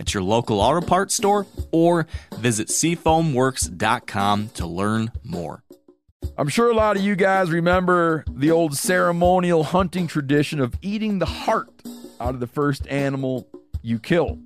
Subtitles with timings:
[0.00, 2.06] at your local auto parts store or
[2.38, 5.62] visit seafoamworks.com to learn more.
[6.36, 11.18] I'm sure a lot of you guys remember the old ceremonial hunting tradition of eating
[11.18, 11.70] the heart
[12.18, 13.46] out of the first animal
[13.82, 14.38] you kill.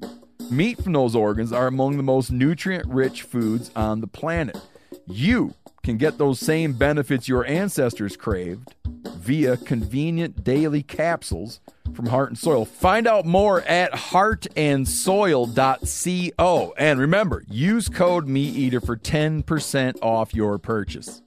[0.50, 4.58] Meat from those organs are among the most nutrient rich foods on the planet.
[5.06, 5.54] You
[5.84, 8.74] can get those same benefits your ancestors craved
[9.18, 11.60] via convenient daily capsules
[11.92, 12.64] from Heart and Soil.
[12.64, 16.74] Find out more at heartandsoil.co.
[16.78, 21.22] And remember, use code MeatEater for 10% off your purchase.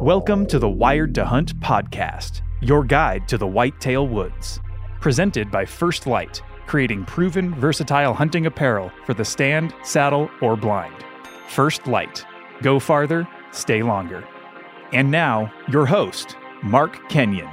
[0.00, 4.58] Welcome to the Wired to Hunt podcast, your guide to the whitetail woods.
[5.00, 11.04] Presented by First Lite, creating proven, versatile hunting apparel for the stand, saddle, or blind.
[11.48, 12.26] First Lite.
[12.62, 14.26] Go farther, stay longer.
[14.92, 17.50] And now, your host, Mark Kenyon.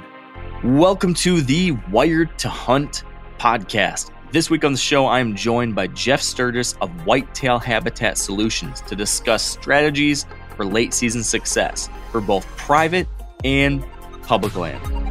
[0.62, 3.04] Welcome to the Wired to Hunt
[3.38, 4.10] podcast.
[4.32, 8.80] This week on the show, I am joined by Jeff Sturgis of Whitetail Habitat Solutions
[8.82, 10.24] to discuss strategies
[10.56, 13.06] for late season success for both private
[13.44, 13.84] and
[14.22, 15.03] public land.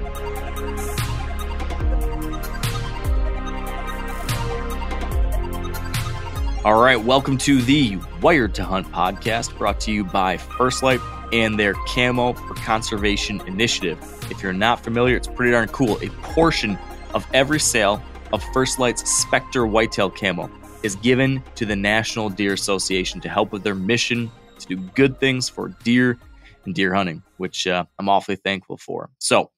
[6.65, 11.01] All right, welcome to the Wired to Hunt podcast brought to you by First Lite
[11.33, 13.99] and their Camo for Conservation initiative.
[14.31, 16.01] If you're not familiar, it's pretty darn cool.
[16.01, 16.79] A portion
[17.13, 18.01] of every sale
[18.31, 20.49] of First Lite's Spectre Whitetail Camo
[20.83, 25.19] is given to the National Deer Association to help with their mission to do good
[25.19, 26.17] things for deer
[26.63, 29.09] and deer hunting, which uh, I'm awfully thankful for.
[29.19, 29.51] So,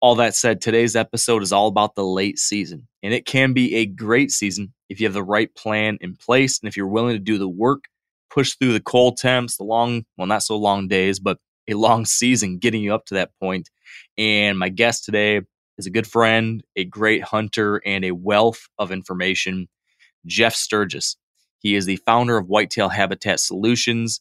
[0.00, 3.74] all that said, today's episode is all about the late season, and it can be
[3.74, 7.14] a great season if you have the right plan in place and if you're willing
[7.14, 7.84] to do the work,
[8.30, 11.38] push through the cold temps, the long, well, not so long days, but
[11.68, 13.70] a long season getting you up to that point.
[14.18, 15.40] And my guest today
[15.78, 19.68] is a good friend, a great hunter, and a wealth of information,
[20.26, 21.16] Jeff Sturgis.
[21.58, 24.20] He is the founder of Whitetail Habitat Solutions.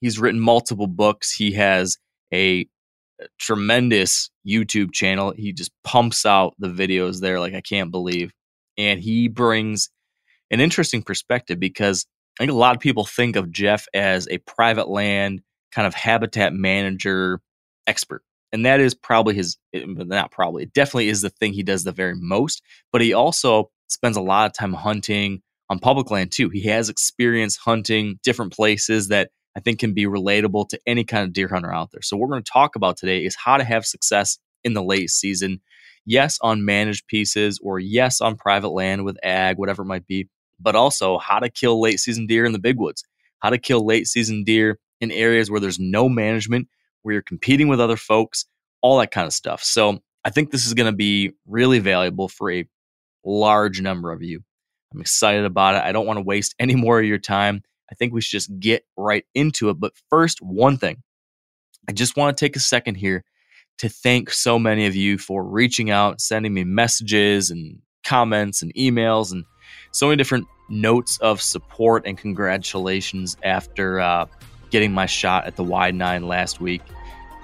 [0.00, 1.32] He's written multiple books.
[1.32, 1.96] He has
[2.32, 2.66] a
[3.38, 5.32] tremendous YouTube channel.
[5.36, 8.32] He just pumps out the videos there like I can't believe.
[8.76, 9.90] And he brings
[10.50, 12.06] an interesting perspective because
[12.38, 15.42] I think a lot of people think of Jeff as a private land
[15.72, 17.40] kind of habitat manager
[17.86, 18.22] expert.
[18.52, 21.84] And that is probably his, eh, not probably, it definitely is the thing he does
[21.84, 22.62] the very most.
[22.92, 26.50] But he also spends a lot of time hunting on public land too.
[26.50, 31.24] He has experience hunting different places that I think can be relatable to any kind
[31.24, 32.02] of deer hunter out there.
[32.02, 34.82] So, what we're going to talk about today is how to have success in the
[34.82, 35.60] late season.
[36.06, 40.28] Yes, on managed pieces, or yes, on private land with ag, whatever it might be,
[40.60, 43.04] but also how to kill late season deer in the big woods,
[43.40, 46.68] how to kill late season deer in areas where there's no management,
[47.02, 48.44] where you're competing with other folks,
[48.82, 49.62] all that kind of stuff.
[49.62, 52.66] So, I think this is going to be really valuable for a
[53.24, 54.42] large number of you.
[54.92, 55.82] I'm excited about it.
[55.82, 57.62] I don't want to waste any more of your time.
[57.90, 59.74] I think we should just get right into it.
[59.74, 61.02] But first, one thing
[61.88, 63.24] I just want to take a second here
[63.78, 68.72] to thank so many of you for reaching out, sending me messages and comments and
[68.74, 69.44] emails and
[69.92, 74.26] so many different notes of support and congratulations after uh,
[74.70, 76.82] getting my shot at the wide nine last week.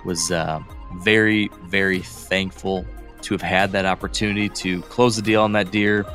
[0.04, 0.60] Was uh,
[0.98, 2.86] very, very thankful
[3.22, 6.06] to have had that opportunity to close the deal on that deer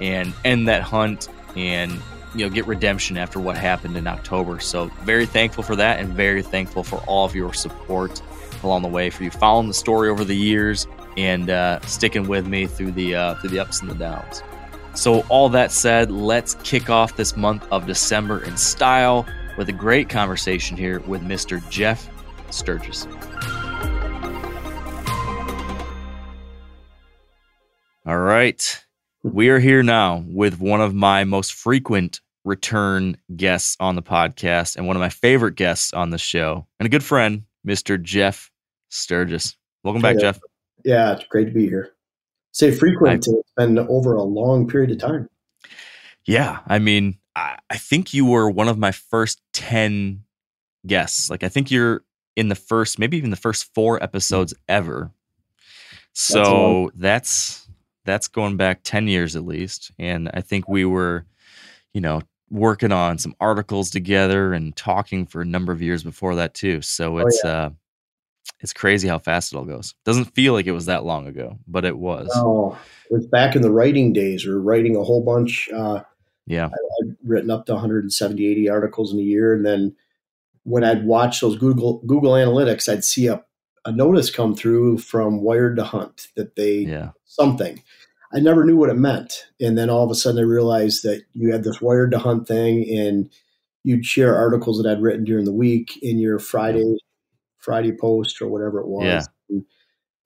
[0.00, 1.92] and end that hunt and
[2.34, 4.60] you know get redemption after what happened in October.
[4.60, 8.22] So very thankful for that, and very thankful for all of your support
[8.64, 12.46] along the way, for you following the story over the years and uh, sticking with
[12.46, 14.42] me through the uh, through the ups and the downs.
[14.94, 19.26] So all that said, let's kick off this month of December in style
[19.58, 21.68] with a great conversation here with Mr.
[21.68, 22.08] Jeff
[22.50, 23.06] Sturgis.
[28.06, 28.84] All right.
[29.22, 34.76] We are here now with one of my most frequent return guests on the podcast
[34.76, 38.00] and one of my favorite guests on the show and a good friend, Mr.
[38.00, 38.50] Jeff
[38.94, 39.56] Sturgis.
[39.82, 40.20] Welcome back, Yeah.
[40.20, 40.40] Jeff.
[40.84, 41.92] Yeah, it's great to be here.
[42.52, 43.26] Say frequent.
[43.26, 45.28] it's been over a long period of time.
[46.26, 50.22] Yeah, I mean, I, I think you were one of my first 10
[50.86, 51.28] guests.
[51.30, 52.04] Like, I think you're
[52.36, 55.10] in the first, maybe even the first four episodes ever.
[56.12, 56.90] So long.
[56.94, 57.68] that's
[58.04, 59.90] that's going back 10 years at least.
[59.98, 61.26] And I think we were,
[61.92, 62.20] you know,
[62.50, 66.82] working on some articles together and talking for a number of years before that too.
[66.82, 67.70] So Oh, it's uh
[68.60, 69.94] it's crazy how fast it all goes.
[70.04, 72.30] Doesn't feel like it was that long ago, but it was.
[72.34, 72.78] Oh,
[73.10, 74.44] it was back in the writing days.
[74.46, 75.68] We were writing a whole bunch.
[75.74, 76.02] Uh,
[76.46, 76.66] Yeah.
[76.66, 79.52] I'd written up to 170, 80 articles in a year.
[79.54, 79.94] And then
[80.64, 83.42] when I'd watch those Google Google Analytics, I'd see a,
[83.84, 87.10] a notice come through from Wired to Hunt that they Yeah.
[87.26, 87.82] something.
[88.32, 89.46] I never knew what it meant.
[89.60, 92.48] And then all of a sudden I realized that you had this Wired to Hunt
[92.48, 93.30] thing and
[93.84, 96.96] you'd share articles that I'd written during the week in your Friday
[97.64, 99.04] Friday post or whatever it was.
[99.04, 99.22] Yeah.
[99.48, 99.64] And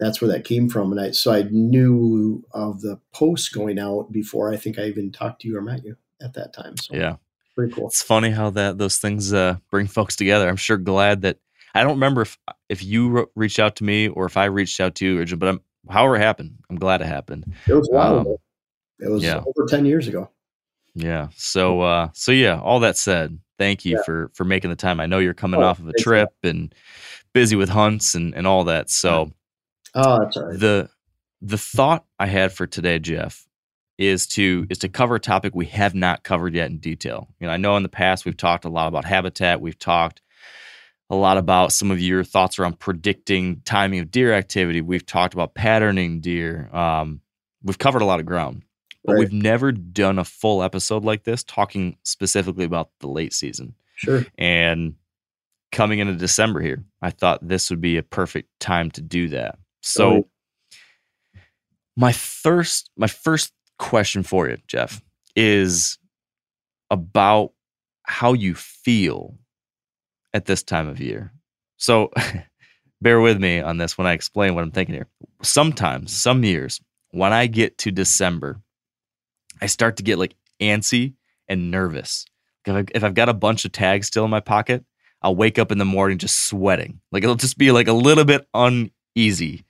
[0.00, 0.92] that's where that came from.
[0.92, 5.10] And I so I knew of the post going out before I think I even
[5.12, 6.76] talked to you or met you at that time.
[6.76, 7.16] So Yeah.
[7.56, 7.86] pretty cool.
[7.88, 10.48] It's funny how that those things uh, bring folks together.
[10.48, 11.38] I'm sure glad that
[11.74, 12.38] I don't remember if
[12.68, 15.48] if you reached out to me or if I reached out to you, originally, but
[15.48, 16.58] I'm however it happened.
[16.70, 17.52] I'm glad it happened.
[17.66, 18.36] It was Um.
[19.00, 19.38] It was yeah.
[19.46, 20.30] over ten years ago.
[20.94, 21.28] Yeah.
[21.36, 24.02] So uh so yeah, all that said, thank you Yeah.
[24.04, 24.98] for for making the time.
[25.00, 26.74] I know you're coming Oh, off of a trip and
[27.38, 28.90] busy with hunts and and all that.
[28.90, 29.30] So
[29.94, 30.58] Oh, that's all right.
[30.58, 30.88] the
[31.40, 33.46] the thought I had for today, Jeff,
[33.96, 37.28] is to is to cover a topic we have not covered yet in detail.
[37.40, 39.60] You know, I know in the past we've talked a lot about habitat.
[39.60, 40.20] We've talked
[41.10, 44.80] a lot about some of your thoughts around predicting timing of deer activity.
[44.82, 46.68] We've talked about patterning deer.
[46.74, 47.20] Um,
[47.62, 48.62] we've covered a lot of ground,
[49.04, 49.20] but Right.
[49.20, 53.74] we've never done a full episode like this talking specifically about the late season.
[53.94, 54.26] Sure.
[54.36, 54.96] And
[55.72, 59.58] coming into December here, I thought this would be a perfect time to do that.
[59.80, 60.28] So oh, Totally.
[61.96, 65.02] my first my first question for you, Jeff,
[65.36, 65.98] is
[66.90, 67.52] about
[68.02, 69.36] how you feel
[70.32, 71.32] at this time of year.
[71.76, 72.10] So
[73.00, 75.08] bear with me on this when I explain what I'm thinking here.
[75.42, 76.80] Sometimes, some years,
[77.10, 78.60] when I get to December,
[79.60, 81.14] I start to get like antsy
[81.48, 82.24] and nervous.
[82.66, 84.84] If, I, if I've got a bunch of tags still in my pocket,
[85.22, 87.00] I'll wake up in the morning just sweating.
[87.12, 89.64] Like it'll just be like a little bit uneasy.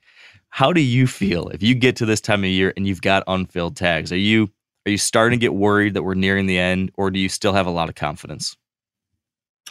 [0.49, 3.23] How do you feel if you get to this time of year and you've got
[3.27, 4.11] unfilled tags?
[4.11, 4.49] Are you
[4.85, 7.53] are you starting to get worried that we're nearing the end, or do you still
[7.53, 8.55] have a lot of confidence?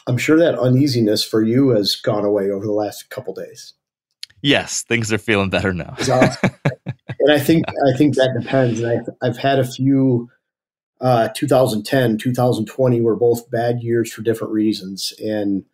[0.07, 3.75] I'm sure that uneasiness for you has gone away over the last couple days.
[4.43, 5.97] Yes, things are feeling better now.
[7.21, 8.81] And I think I think that depends.
[8.81, 10.31] And I've, I've had a few.
[11.01, 15.65] Uh, 2010, 2020 were both bad years for different reasons, and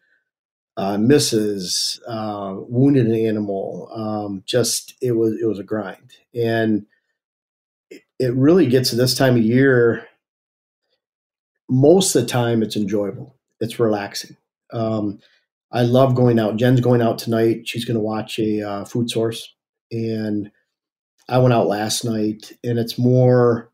[0.76, 3.88] uh, misses, uh, wounded an animal.
[3.94, 6.86] Um, just it was it was a grind, and
[7.90, 10.06] it, it really gets to this time of year.
[11.70, 13.34] Most of the time, it's enjoyable.
[13.60, 14.36] It's relaxing.
[14.72, 15.20] Um,
[15.72, 16.56] I love going out.
[16.56, 17.66] Jen's going out tonight.
[17.66, 19.54] She's going to watch a uh, food source,
[19.90, 20.50] and
[21.30, 23.70] I went out last night, and it's more.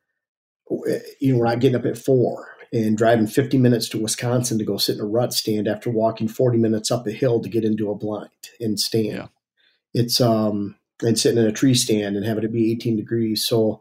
[0.71, 4.65] You know, we're not getting up at four and driving 50 minutes to Wisconsin to
[4.65, 7.65] go sit in a rut stand after walking 40 minutes up a hill to get
[7.65, 9.07] into a blind and stand.
[9.07, 9.27] Yeah.
[9.93, 13.47] It's um and sitting in a tree stand and having it be 18 degrees.
[13.47, 13.81] So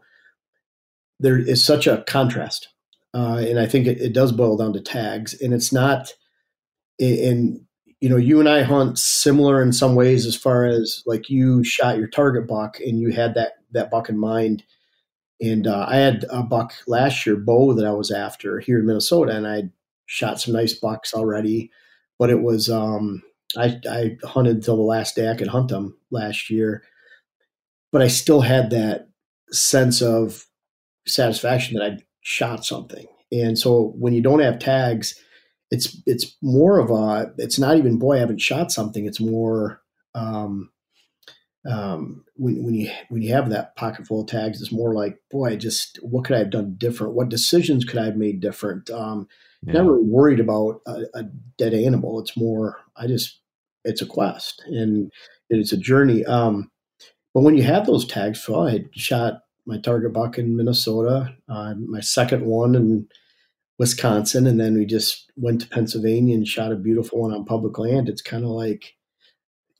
[1.20, 2.68] there is such a contrast.
[3.12, 5.38] Uh, and I think it, it does boil down to tags.
[5.40, 6.14] And it's not
[6.98, 7.60] and
[8.00, 11.62] you know, you and I hunt similar in some ways as far as like you
[11.62, 14.64] shot your target buck and you had that that buck in mind.
[15.40, 18.86] And uh, I had a buck last year, bow that I was after here in
[18.86, 19.70] Minnesota, and I
[20.06, 21.70] shot some nice bucks already.
[22.18, 23.22] But it was um,
[23.56, 26.82] I, I hunted until the last day I could hunt them last year,
[27.92, 29.08] but I still had that
[29.50, 30.46] sense of
[31.06, 33.06] satisfaction that I shot something.
[33.32, 35.18] And so when you don't have tags,
[35.70, 39.06] it's it's more of a it's not even boy I haven't shot something.
[39.06, 39.80] It's more
[40.14, 40.70] um,
[41.68, 45.18] um, when when you when you have that pocket full of tags, it's more like
[45.30, 47.14] boy, just what could I have done different?
[47.14, 48.90] What decisions could I have made different?
[48.90, 49.28] Um,
[49.62, 49.74] Yeah.
[49.74, 51.22] Not really worried about a, a
[51.58, 52.18] dead animal.
[52.20, 53.40] It's more I just
[53.84, 55.12] it's a quest and
[55.50, 56.24] it's a journey.
[56.24, 56.70] Um,
[57.34, 61.34] but when you have those tags, so I had shot my target buck in Minnesota,
[61.48, 63.06] uh, my second one in
[63.78, 67.78] Wisconsin, and then we just went to Pennsylvania and shot a beautiful one on public
[67.78, 68.08] land.
[68.08, 68.94] It's kind of like,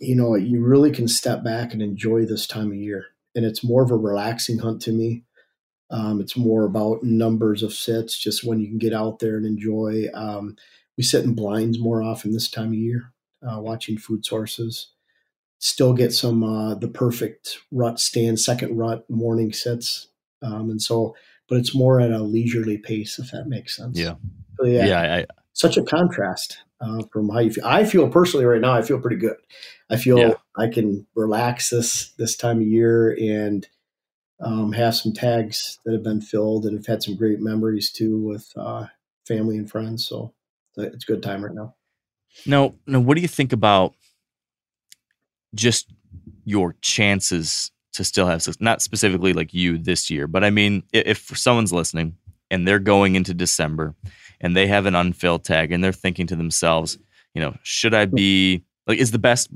[0.01, 3.63] you know, you really can step back and enjoy this time of year, and it's
[3.63, 5.25] more of a relaxing hunt to me.
[5.91, 9.45] Um, it's more about numbers of sits, just when you can get out there and
[9.45, 10.05] enjoy.
[10.15, 10.57] Um,
[10.97, 13.13] we sit in blinds more often this time of year,
[13.47, 14.93] uh, watching food sources.
[15.59, 20.09] Still get some uh, the perfect rut stand, second rut morning sits,
[20.43, 21.15] um, and so,
[21.49, 23.99] but it's more at a leisurely pace, if that makes sense.
[23.99, 24.15] Yeah.
[24.59, 25.15] So, yeah, Yeah.
[25.17, 27.67] I, such a contrast uh, from how you feel.
[27.67, 28.73] I feel personally right now.
[28.73, 29.37] I feel pretty good.
[29.91, 30.35] I feel Yeah.
[30.57, 33.67] I can relax this this time of year and
[34.41, 38.19] um, have some tags that have been filled, and have had some great memories too
[38.23, 38.87] with uh,
[39.27, 40.07] family and friends.
[40.07, 40.33] So
[40.77, 41.75] it's a good time right now.
[42.47, 43.95] Now, now, what do you think about
[45.55, 45.93] just
[46.45, 48.61] your chances to still have success?
[48.61, 52.17] Not specifically like you this year, but I mean, i- if someone's listening
[52.51, 53.95] and they're going into December
[54.41, 56.99] and they have an unfilled tag and they're thinking to themselves,
[57.35, 59.51] you know, should I be like, is the best,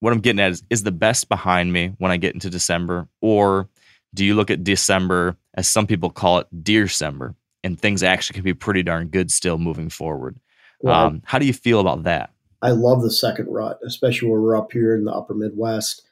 [0.00, 3.08] what I'm getting at is, is the best behind me when I get into December?
[3.20, 3.68] Or
[4.14, 8.44] do you look at December as some people call it, December, and things actually can
[8.44, 10.38] be pretty darn good still moving forward?
[10.80, 12.30] Well, Um, how do you feel about that?
[12.60, 16.02] I love the second rut, especially where we're up here in the upper Midwest,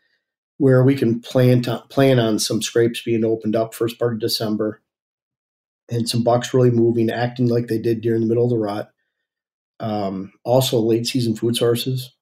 [0.59, 4.21] where we can plan to, plan on some scrapes being opened up first part of
[4.21, 4.83] December,
[5.89, 8.91] and some bucks really moving, acting like they did during the middle of the rut.
[9.79, 12.13] Um, also, late season food sources.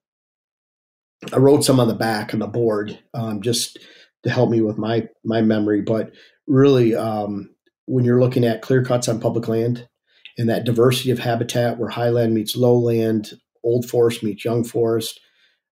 [1.33, 3.79] I wrote some on the back on the board um, just
[4.23, 6.13] to help me with my my memory, but
[6.47, 7.51] really, um,
[7.87, 9.89] when you're looking at clear cuts on public land
[10.37, 13.33] and that diversity of habitat where highland meets lowland,
[13.65, 15.21] old forest meets young forest.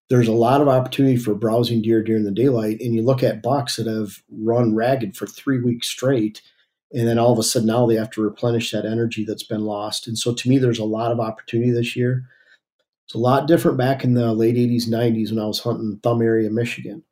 [0.09, 2.79] There's a lot of opportunity for browsing deer during the daylight.
[2.79, 6.41] And you look at bucks that have run ragged for three weeks straight.
[6.93, 9.65] And then all of a sudden now they have to replenish that energy that's been
[9.65, 10.07] lost.
[10.07, 12.23] And so to me, there's a lot of opportunity this year.
[13.07, 16.21] It's a lot different back in the late 80s, 90s when I was hunting Thumb
[16.21, 17.03] area, Michigan.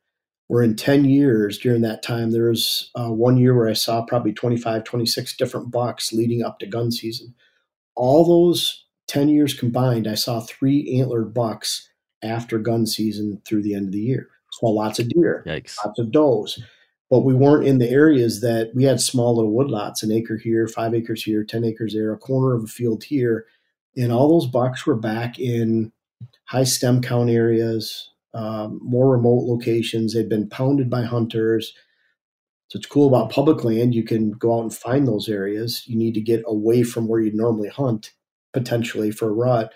[0.48, 4.04] Where in 10 years during that time, there was uh, one year where I saw
[4.04, 7.34] probably 25, 26 different bucks leading up to gun season.
[7.94, 11.88] All those 10 years combined, I saw three antlered bucks
[12.22, 14.28] after gun season through the end of the year.
[14.52, 15.76] Saw lots of deer, Yikes.
[15.82, 16.62] lots of does.
[17.08, 20.68] But we weren't in the areas that we had small little woodlots, an acre here,
[20.68, 23.46] five acres here, 10 acres there, a corner of a field here.
[23.96, 25.92] And all those bucks were back in
[26.44, 30.14] high stem count areas, um, more remote locations.
[30.14, 31.72] They'd been pounded by hunters.
[32.68, 33.94] So it's cool about public land.
[33.94, 35.84] You can go out and find those areas.
[35.86, 38.12] You need to get away from where you'd normally hunt
[38.52, 39.72] potentially for a rut.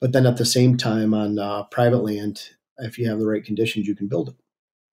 [0.00, 3.44] But then at the same time, on uh, private land, if you have the right
[3.44, 4.34] conditions, you can build it.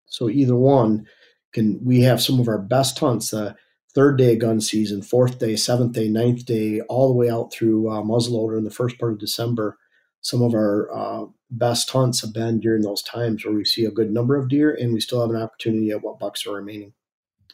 [0.06, 1.08] So either one
[1.54, 1.80] can.
[1.84, 3.34] We have some of our best hunts.
[3.34, 3.54] Uh,
[3.93, 7.51] third day of gun season, fourth day, seventh day, ninth day, all the way out
[7.51, 9.77] through uh, muzzleloader in the first part of December.
[10.22, 13.91] Some of our uh, best hunts have been during those times where we see a
[13.91, 16.93] good number of deer and we still have an opportunity at what bucks are remaining.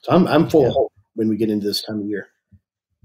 [0.01, 0.67] So I'm I'm full Yeah.
[0.69, 2.27] of hope when we get into this time of year.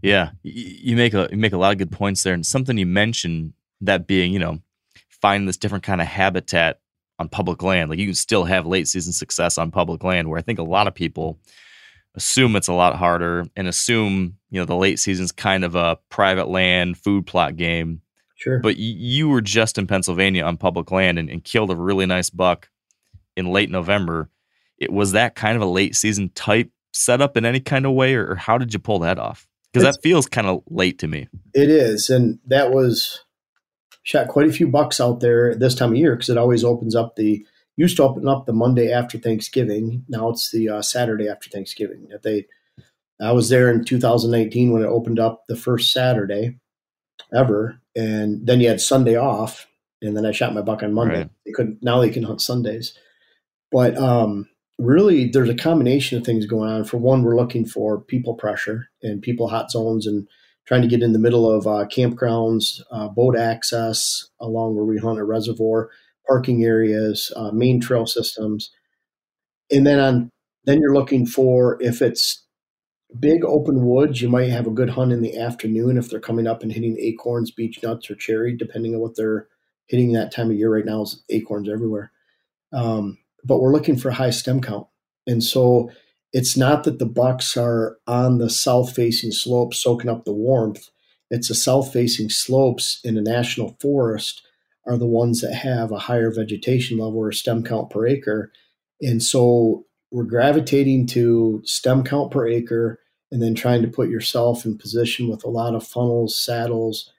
[0.02, 2.86] Yeah, you make a you make a lot of good points there, and something you
[2.86, 4.60] mentioned that being, you know,
[5.08, 6.80] find this different kind of habitat
[7.18, 7.90] on public land.
[7.90, 10.62] Like you can still have late season success on public land, where I think a
[10.64, 11.38] lot of people
[12.14, 15.98] assume it's a lot harder and assume you know the late season's kind of a
[16.08, 18.02] private land food plot game.
[18.36, 18.58] Sure.
[18.58, 22.06] But y- you were just in Pennsylvania on public land and, and killed a really
[22.06, 22.70] nice buck
[23.36, 24.30] in late November.
[24.78, 28.14] It was that kind of a late season type setup in any kind of way,
[28.14, 29.46] or, or how did you pull that off?
[29.72, 31.28] Because that feels kind of late to me.
[31.54, 33.24] It is, and that was
[34.02, 36.96] shot quite a few bucks out there this time of year because it always opens
[36.96, 37.46] up the
[37.80, 40.04] used to open up the Monday after Thanksgiving.
[40.06, 42.08] Now it's the uh, Saturday after Thanksgiving.
[42.10, 42.46] If they,
[43.18, 46.58] I was there in 2019 when it opened up the first Saturday
[47.34, 49.66] ever, and then you had Sunday off,
[50.02, 51.22] and then I shot my buck on Monday.
[51.22, 51.30] Right.
[51.46, 52.92] They couldn't now they can hunt Sundays,
[53.72, 54.46] but um,
[54.78, 56.84] really there's a combination of things going on.
[56.84, 60.28] For one, we're looking for people pressure and people hot zones and
[60.66, 64.98] trying to get in the middle of uh, campgrounds, uh, boat access along where we
[64.98, 65.90] hunt a reservoir,
[66.26, 68.70] parking areas, uh, main trail systems,
[69.70, 70.30] and then on
[70.64, 72.44] then you're looking for if it's
[73.18, 76.46] big open woods, you might have a good hunt in the afternoon if they're coming
[76.46, 79.48] up and hitting acorns, beech nuts, or cherry, depending on what they're
[79.86, 80.72] hitting that time of year.
[80.72, 82.12] Right now, is acorns everywhere,
[82.72, 84.86] um, but we're looking for high stem count,
[85.26, 85.90] and so
[86.32, 90.90] it's not that the bucks are on the south facing slope soaking up the warmth.
[91.30, 94.42] It's the south facing slopes in a national forest
[94.90, 98.50] are the ones that have a higher vegetation level or stem count per acre.
[99.00, 102.98] And so we're gravitating to stem count per acre
[103.30, 107.12] and then trying to put yourself in position with a lot of funnels, saddles,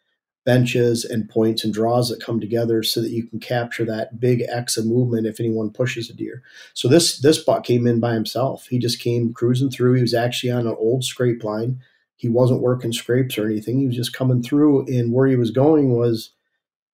[0.46, 4.44] benches and points and draws that come together so that you can capture that big
[4.50, 6.42] X of movement if anyone pushes a deer.
[6.74, 8.68] So this this buck came in by himself.
[8.68, 9.94] He just came cruising through.
[9.94, 11.80] He was actually on an old scrape line.
[12.16, 13.80] He wasn't working scrapes or anything.
[13.80, 16.32] He was just coming through, and where he was going was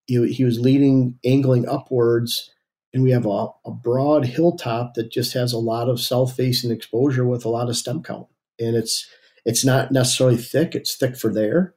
[0.08, 2.50] he, he was leading, angling upwards,
[2.94, 7.26] and we have a, a broad hilltop that just has a lot of south-facing exposure
[7.26, 8.28] with a lot of stem count,
[8.60, 9.08] and it's
[9.46, 10.74] it's not necessarily thick.
[10.74, 11.76] It's thick for there,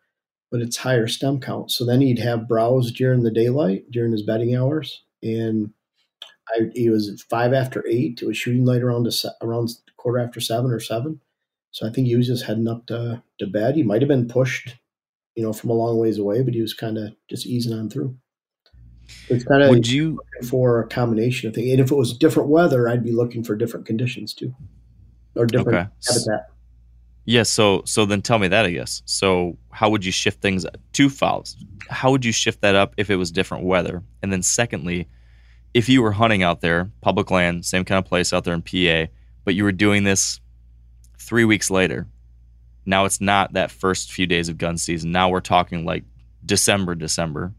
[0.50, 1.70] but it's higher stem count.
[1.70, 5.72] So then he'd have browse during the daylight during his bedding hours, and
[6.48, 8.22] I he was five after eight.
[8.22, 11.20] It was shooting light around a, around quarter after seven or seven.
[11.72, 13.76] So I think he was just heading up to, to bed.
[13.76, 14.76] He might have been pushed,
[15.36, 17.88] you know, from a long ways away, but he was kind of just easing on
[17.88, 18.16] through.
[19.28, 21.70] It's kind of Would you for a combination of things.
[21.70, 24.54] And if it was different weather, I'd be looking for different conditions too,
[25.36, 25.88] or different Okay.
[26.06, 26.46] habitat.
[27.26, 29.02] Yeah, so so then tell me that I guess.
[29.04, 31.56] So how would you shift things two fouls?
[31.88, 34.02] How would you shift that up if it was different weather?
[34.22, 35.06] And then secondly,
[35.74, 38.62] if you were hunting out there, public land, same kind of place out there in
[38.62, 39.12] PA,
[39.44, 40.40] but you were doing this
[41.18, 42.06] three weeks later.
[42.86, 45.12] Now it's not that first few days of gun season.
[45.12, 46.02] Now we're talking like
[46.44, 47.52] December, December.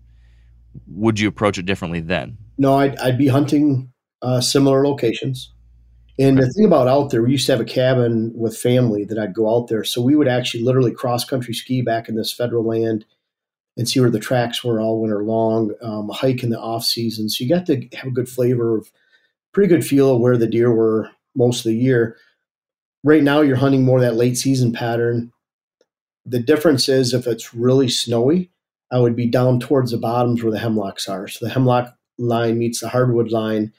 [0.87, 2.37] Would you approach it differently then?
[2.57, 5.51] No, I'd, I'd be hunting uh, similar locations.
[6.19, 9.17] And the thing about out there, we used to have a cabin with family that
[9.17, 9.83] I'd go out there.
[9.83, 13.05] So we would actually literally cross country ski back in this federal land
[13.77, 17.29] and see where the tracks were all winter long, um, hike in the off season.
[17.29, 18.91] So you got to have a good flavor of
[19.53, 22.17] pretty good feel of where the deer were most of the year.
[23.03, 25.31] Right now, you're hunting more that late season pattern.
[26.25, 28.51] The difference is if it's really snowy,
[28.91, 31.27] I would be down towards the bottoms where the hemlocks are.
[31.27, 33.73] So the hemlock line meets the hardwood line.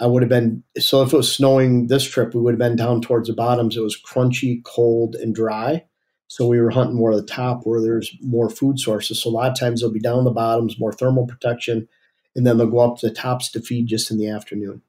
[0.00, 2.76] I would have been so if it was snowing this trip, we would have been
[2.76, 3.76] down towards the bottoms.
[3.76, 5.84] It was crunchy, cold, and dry.
[6.28, 9.22] So we were hunting more of the top where there's more food sources.
[9.22, 11.86] So a lot of times they'll be down the bottoms, more thermal protection,
[12.34, 14.82] and then they'll go up to the tops to feed just in the afternoon.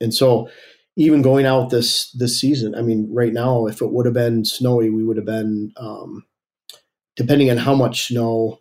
[0.00, 0.50] And so
[0.96, 4.44] even going out this this season, I mean, right now, if it would have been
[4.44, 6.24] snowy, we would have been um,
[7.16, 8.60] depending on how much snow,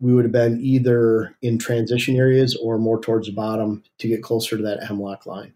[0.00, 4.22] we would have been either in transition areas or more towards the bottom to get
[4.22, 5.52] closer to that hemlock line.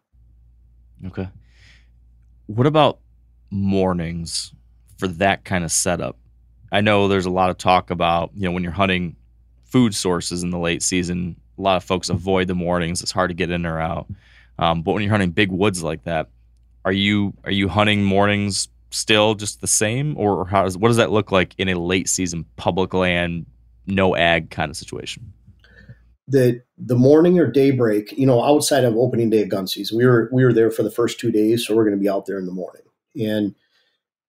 [1.07, 1.29] Okay.
[2.47, 2.99] What about
[3.51, 4.53] mornings
[4.99, 6.19] for that kind of setup?
[6.71, 9.17] I know there's a lot of talk about, you know, when you're hunting
[9.65, 13.03] food sources in the late season, a lot of folks avoid the mornings.
[13.03, 14.07] It's hard to get in or out.
[14.59, 16.29] Um, but when you're hunting big woods like that,
[16.85, 20.99] are you are you hunting mornings still just the same, or, how does what does
[20.99, 23.47] that look like in a late season public land,
[23.87, 25.33] no ag kind of situation?
[26.27, 30.07] the the morning or daybreak, you know, outside of opening day of gun season, we
[30.07, 32.27] were we were there for the first two days, so we're going to be out
[32.27, 32.83] there in the morning.
[33.21, 33.55] And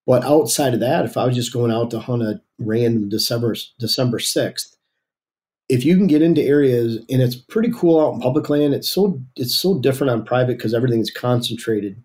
[0.06, 3.56] but outside of that, if I was just going out to hunt a random December
[3.80, 4.76] December sixth,
[5.70, 8.90] if you can get into areas and it's pretty cool out in public land, it's
[8.90, 12.04] so it's so different on private because everything's concentrated.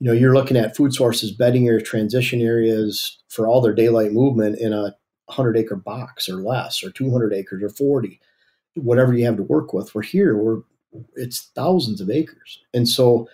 [0.00, 4.12] You know, you're looking at food sources, bedding areas, transition areas for all their daylight
[4.12, 4.94] movement in a
[5.30, 8.20] hundred acre box or less, or two hundred acres or forty
[8.74, 9.94] whatever you have to work with.
[9.94, 10.62] We're here, we're
[11.14, 12.60] it's thousands of acres.
[12.74, 13.28] And so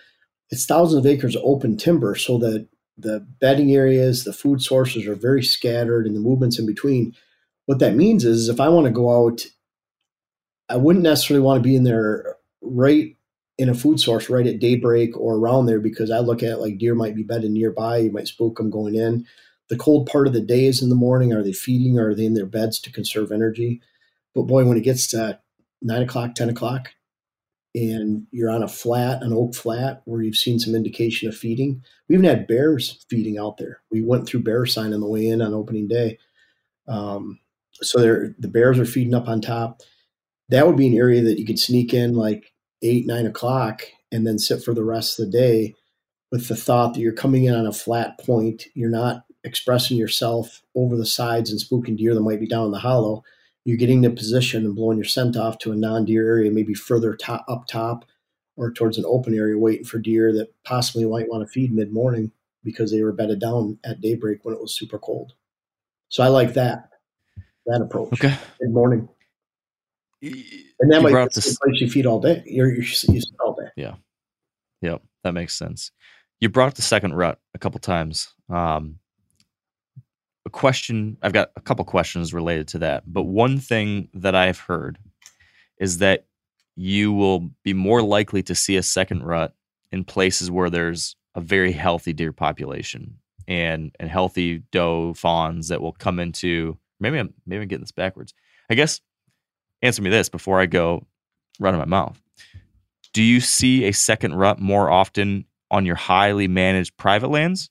[0.49, 5.07] it's thousands of acres of open timber so that the bedding areas, the food sources
[5.07, 7.15] are very scattered and the movements in between.
[7.65, 9.45] What that means is if I want to go out,
[10.69, 13.15] I wouldn't necessarily want to be in there right
[13.57, 16.57] in a food source right at daybreak or around there because I look at it
[16.57, 17.97] like deer might be bedded nearby.
[17.97, 19.25] You might spook them going in.
[19.69, 21.33] The cold part of the day is in the morning.
[21.33, 23.81] Are they feeding or are they in their beds to conserve energy?
[24.33, 25.39] But boy, when it gets to
[25.81, 26.89] nine o'clock, 10 o'clock,
[27.75, 31.83] and you're on a flat, an oak flat, where you've seen some indication of feeding,
[32.07, 33.81] we even had bears feeding out there.
[33.91, 36.17] We went through bear sign on the way in on opening day.
[36.87, 37.39] Um,
[37.73, 39.81] so the bears are feeding up on top.
[40.49, 44.25] That would be an area that you could sneak in like eight, nine o'clock and
[44.25, 45.75] then sit for the rest of the day
[46.31, 48.65] with the thought that you're coming in on a flat point.
[48.73, 52.71] You're not expressing yourself over the sides and spooking deer that might be down in
[52.71, 53.23] the hollow
[53.67, 57.17] you're getting the position and blowing your scent off to a non-deer area, maybe further
[57.17, 58.05] top, up top
[58.55, 62.31] or towards an open area, waiting for deer that possibly might want to feed mid-morning
[62.63, 65.33] because they were bedded down at daybreak when it was super cold.
[66.07, 66.91] So I like that
[67.65, 68.13] that approach.
[68.13, 68.33] Okay.
[68.61, 69.09] Mid morning,
[70.21, 70.31] and
[70.89, 72.43] that You might be this- the place you feed all day.
[72.45, 73.67] You're you're you sit all day.
[73.75, 73.95] Yeah.
[74.81, 75.91] Yep, that makes sense.
[76.39, 78.29] You brought up the second rut a couple times.
[78.47, 78.99] Um,
[80.47, 84.59] a question I've got a couple questions related to that, but one thing that I've
[84.59, 84.97] heard
[85.77, 86.25] is that
[86.77, 89.53] you will be more likely to see a second rut
[89.91, 95.81] in places where there's a very healthy deer population and and healthy doe fawns that
[95.81, 98.33] will come into maybe I'm maybe I'm getting this backwards.
[98.69, 99.01] I guess
[99.81, 101.05] answer me this before I go
[101.59, 102.21] running my mouth.
[103.11, 107.69] Do you see a second rut more often on your highly managed private lands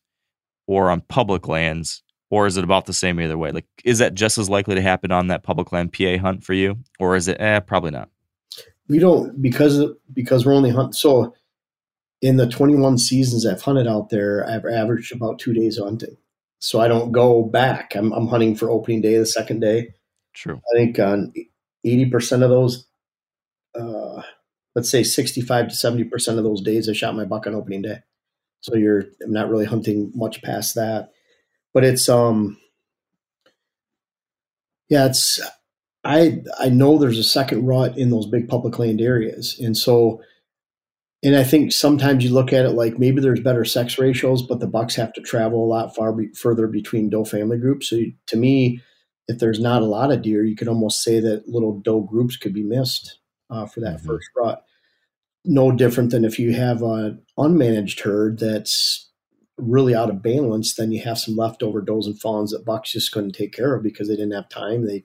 [0.66, 2.02] or on public lands?
[2.30, 3.52] Or is it about the same either way?
[3.52, 6.54] Like, is that just as likely to happen on that public land PA hunt for
[6.54, 6.78] you?
[6.98, 8.08] Or is it, eh, probably not?
[8.88, 10.92] We don't because because we're only hunting.
[10.92, 11.34] So
[12.22, 16.16] in the 21 seasons I've hunted out there, I've averaged about two days hunting.
[16.58, 17.94] So I don't go back.
[17.94, 19.88] I'm, I'm hunting for opening day, the second day.
[20.34, 20.60] True.
[20.72, 21.32] I think on
[21.84, 22.86] 80% of those,
[23.78, 24.22] uh,
[24.74, 28.00] let's say 65 to 70% of those days, I shot my buck on opening day.
[28.60, 31.10] So you're I'm not really hunting much past that.
[31.76, 32.56] But it's, um,
[34.88, 35.38] yeah, it's,
[36.04, 39.60] I, I know there's a second rut in those big public land areas.
[39.62, 40.22] And so,
[41.22, 44.58] and I think sometimes you look at it like maybe there's better sex ratios, but
[44.58, 47.90] the bucks have to travel a lot far be, further between doe family groups.
[47.90, 48.80] So you, to me,
[49.28, 52.38] if there's not a lot of deer, you could almost say that little doe groups
[52.38, 53.18] could be missed
[53.50, 54.06] uh, for that Mhm.
[54.06, 54.64] first rut.
[55.44, 59.05] No different than if you have an unmanaged herd that's
[59.58, 63.12] really out of balance, then you have some leftover does and fawns that bucks just
[63.12, 64.86] couldn't take care of because they didn't have time.
[64.86, 65.04] They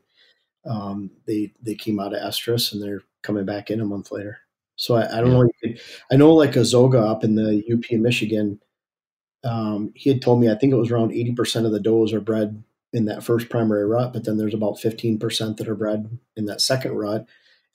[0.65, 4.39] um, they they came out of estrus and they're coming back in a month later.
[4.75, 5.49] So I, I don't know.
[5.61, 8.59] could- I know like a Zoga up in the UP of Michigan.
[9.43, 12.13] Um, he had told me I think it was around eighty percent of the does
[12.13, 15.75] are bred in that first primary rut, but then there's about fifteen percent that are
[15.75, 17.25] bred in that second rut,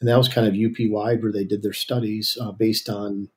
[0.00, 3.28] and that was kind of UP wide where they did their studies uh, based on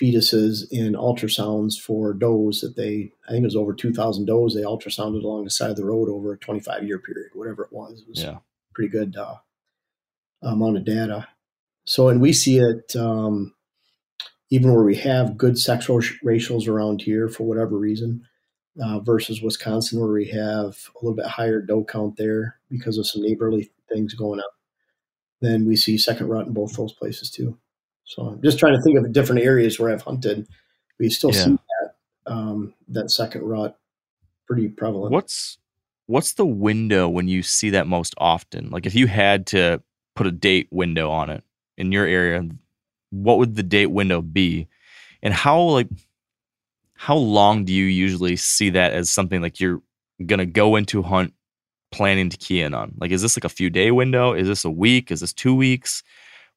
[0.00, 4.54] fetuses in ultrasounds for does that they I think it was over two thousand does
[4.54, 7.62] they ultrasounded along the side of the road over a twenty five year period, whatever
[7.64, 8.00] it was.
[8.02, 8.38] It was Yeah.
[8.74, 9.36] pretty good uh,
[10.42, 11.28] amount of data.
[11.84, 13.54] So, and we see it um,
[14.50, 18.26] even where we have good sexual ratios around here for whatever reason,
[18.82, 23.06] uh, versus Wisconsin where we have a little bit higher doe count there because of
[23.06, 24.48] some neighborly things going on.
[25.40, 27.58] Then we see second rut in both those places too.
[28.04, 30.46] So I'm just trying to think of different areas where I've hunted.
[30.98, 31.44] We still Yeah.
[31.44, 31.94] see that
[32.32, 33.78] um, that second rut
[34.46, 35.12] pretty prevalent.
[35.12, 35.58] What's
[36.06, 38.70] what's the window when you see that most often?
[38.70, 39.82] Like if you had to
[40.16, 41.42] put a date window on it
[41.76, 42.46] in your area,
[43.10, 44.68] what would the date window be?
[45.22, 45.88] And how like
[46.96, 49.82] how long do you usually see that as something like you're
[50.24, 51.32] gonna go into hunt
[51.90, 52.94] planning to key in on?
[52.98, 54.32] Like is this like a few day window?
[54.34, 55.10] Is this a week?
[55.10, 56.02] Is this two weeks?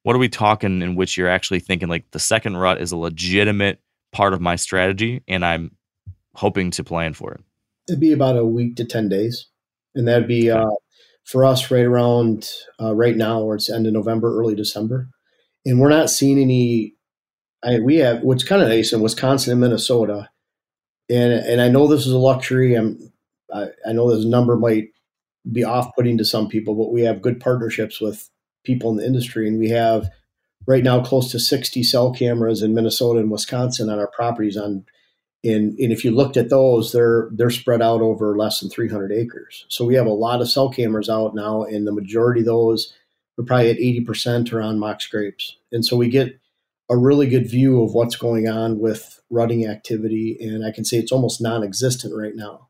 [0.04, 2.98] What are we talking in which you're actually thinking like the second rut is a
[2.98, 3.82] legitimate
[4.12, 5.76] part of my strategy and I'm
[6.34, 7.42] hoping to plan for it?
[7.90, 9.48] It'd be about a week to 10 days.
[9.96, 10.70] And that'd be uh,
[11.24, 15.10] for us right around uh, right now, where it's end of November, early December.
[15.66, 16.94] And we're not seeing any.
[17.64, 20.30] I, we have what's kind of nice in Wisconsin and Minnesota.
[21.10, 22.76] And, and I know this is a luxury.
[22.76, 23.12] I'm,
[23.52, 24.90] I, I know this number might
[25.52, 28.30] be off putting to some people, but we have good partnerships with
[28.68, 29.48] people in the industry.
[29.48, 30.12] And we have
[30.68, 34.86] right now close to 60 cell cameras in Minnesota and Wisconsin on our properties on
[35.44, 39.12] and, and if you looked at those, they're they're spread out over less than 300
[39.12, 39.66] acres.
[39.70, 42.94] So we have a lot of cell cameras out now, and the majority of those
[43.40, 45.58] are probably at 80% are on mock scrapes.
[45.72, 46.40] And so we get
[46.90, 50.98] a really good view of what's going on with rutting activity, and I can say
[50.98, 52.70] it's almost non-existent right now.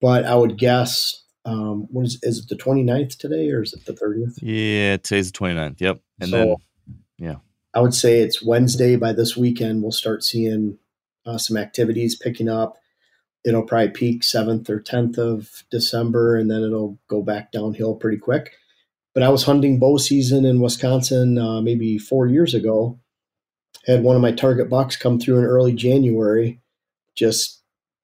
[0.00, 3.84] But I would guess, um, what is is it the 29th today, or is it
[3.86, 4.38] the 30th?
[4.42, 5.80] Yeah, today's the 29th.
[5.80, 6.00] Yep.
[6.20, 6.56] And So- then
[7.72, 8.96] I would say it's Wednesday.
[8.96, 10.78] By this weekend, we'll start seeing
[11.24, 12.76] uh, some activities picking up.
[13.44, 18.18] It'll probably peak 7th or 10th of December, and then it'll go back downhill pretty
[18.18, 18.54] quick.
[19.14, 22.98] But I was hunting bow season in Wisconsin uh, maybe four years ago.
[23.86, 26.60] Had one of my target bucks come through in early January,
[27.14, 27.59] just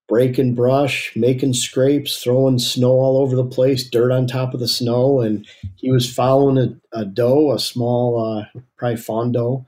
[0.09, 4.69] breaking brush, making scrapes, throwing snow all over the place, dirt on top of the
[4.69, 9.66] snow, and he was following a, a doe, a small, uh, probably fawn doe,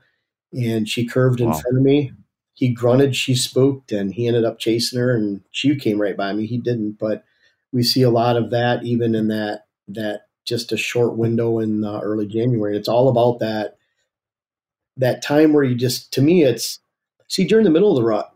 [0.53, 1.61] and she curved in Wow.
[1.61, 2.11] front of me.
[2.53, 6.33] He grunted, she spooked, and he ended up chasing her, and she came right by
[6.33, 6.45] me.
[6.45, 7.23] He didn't, but
[7.71, 11.83] we see a lot of that even in that that just a short window in
[11.83, 12.75] uh, early January.
[12.77, 13.77] It's all about that
[14.97, 16.79] that time where you just to me it's
[17.27, 18.31] see during the middle of the rut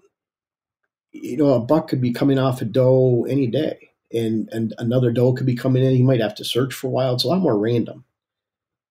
[1.14, 5.12] you know a buck could be coming off a doe any day and and another
[5.12, 7.28] doe could be coming in he might have to search for a while it's a
[7.28, 8.04] lot more random.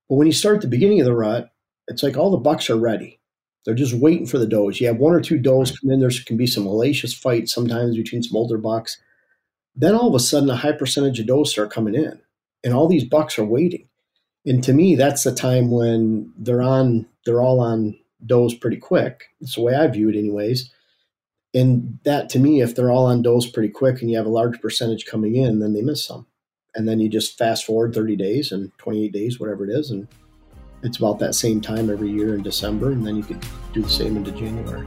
[0.09, 1.53] But when you start the beginning of the rut
[1.89, 3.19] it's like all the bucks are ready.
[3.65, 4.81] They're just waiting for the does.
[4.81, 7.97] You have one or two does come in there can be some hellacious fights sometimes
[7.97, 8.99] between some older bucks.
[9.75, 12.21] Then all of a sudden a high percentage of does start coming in
[12.65, 13.89] and all these bucks are waiting.
[14.47, 19.25] And to me that's the time when they're on they're all on does pretty quick.
[19.41, 20.71] It's the way i view it anyways
[21.55, 24.31] and that to me if they're all on does pretty quick and you have a
[24.31, 26.27] large percentage coming in then they miss some
[26.75, 30.09] and then you just fast forward 30 days and 28 days, whatever it is, and
[30.83, 33.91] it's about that same time every year in December, and then you could do the
[33.91, 34.87] same into January.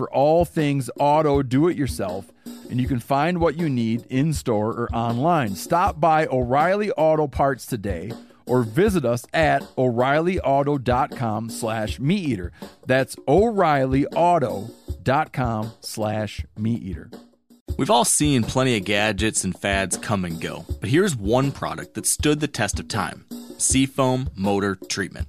[0.00, 2.32] for all things auto do it yourself
[2.70, 5.54] and you can find what you need in store or online.
[5.54, 8.10] Stop by O'Reilly Auto Parts today
[8.46, 12.50] or visit us at o'reillyauto.com slash meat eater.
[12.86, 17.10] That's o'reillyauto.com slash meat eater.
[17.76, 21.92] We've all seen plenty of gadgets and fads come and go, but here's one product
[21.92, 23.26] that stood the test of time
[23.58, 25.28] Seafoam Motor Treatment.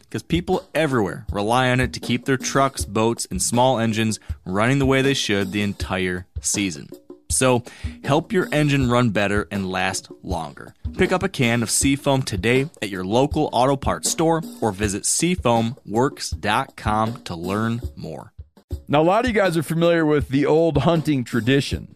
[0.11, 4.77] because people everywhere rely on it to keep their trucks, boats, and small engines running
[4.77, 6.89] the way they should the entire season.
[7.29, 7.63] So,
[8.03, 10.75] help your engine run better and last longer.
[10.97, 15.03] Pick up a can of Seafoam today at your local auto parts store or visit
[15.03, 18.33] seafoamworks.com to learn more.
[18.89, 21.95] Now, a lot of you guys are familiar with the old hunting tradition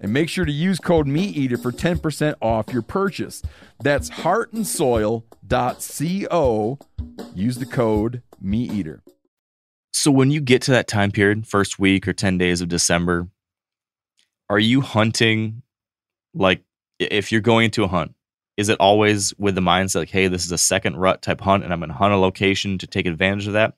[0.00, 3.42] and make sure to use code MeatEater for 10% off your purchase.
[3.80, 6.78] That's heartandsoil.co.
[7.34, 9.00] Use the code MeatEater.
[9.92, 13.28] So when you get to that time period, first week or 10 days of December,
[14.48, 15.62] are you hunting
[16.34, 16.62] like
[16.98, 18.14] if you're going to a hunt,
[18.56, 21.64] is it always with the mindset like, hey, this is a second rut type hunt
[21.64, 23.74] and I'm going to hunt a location to take advantage of that?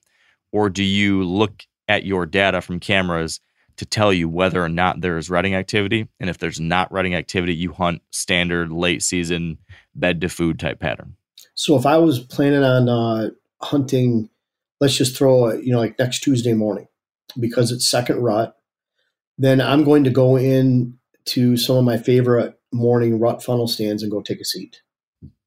[0.52, 3.40] Or do you look at your data from cameras
[3.76, 6.08] to tell you whether or not there is rutting activity.
[6.18, 9.58] And if there's not rutting activity, you hunt standard late season
[9.94, 11.16] bed to food type pattern.
[11.54, 13.30] So if I was planning on uh,
[13.62, 14.30] hunting,
[14.80, 16.88] let's just throw a, you know like next Tuesday morning
[17.38, 18.56] because it's second rut,
[19.38, 24.02] then I'm going to go in to some of my favorite morning rut funnel stands
[24.02, 24.82] and go take a seat.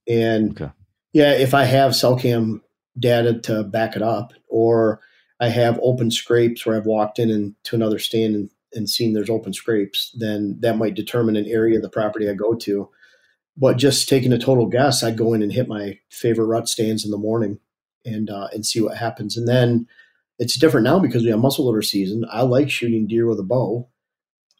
[0.08, 0.72] And okay.
[1.14, 2.62] yeah, if I have cell cam
[2.98, 5.00] data to back it up, or
[5.44, 9.12] I have open scrapes where I've walked in and to another stand and, and seen
[9.12, 12.90] there's open scrapes, then that might determine an area of the property I go to.
[13.58, 17.04] But just taking a total guess, I'd go in and hit my favorite rut stands
[17.04, 17.60] in the morning
[18.06, 19.36] and uh, and see what happens.
[19.36, 19.86] And then
[20.40, 22.24] it's different now because we have muzzleloader season.
[22.32, 23.90] I like shooting deer with a bow.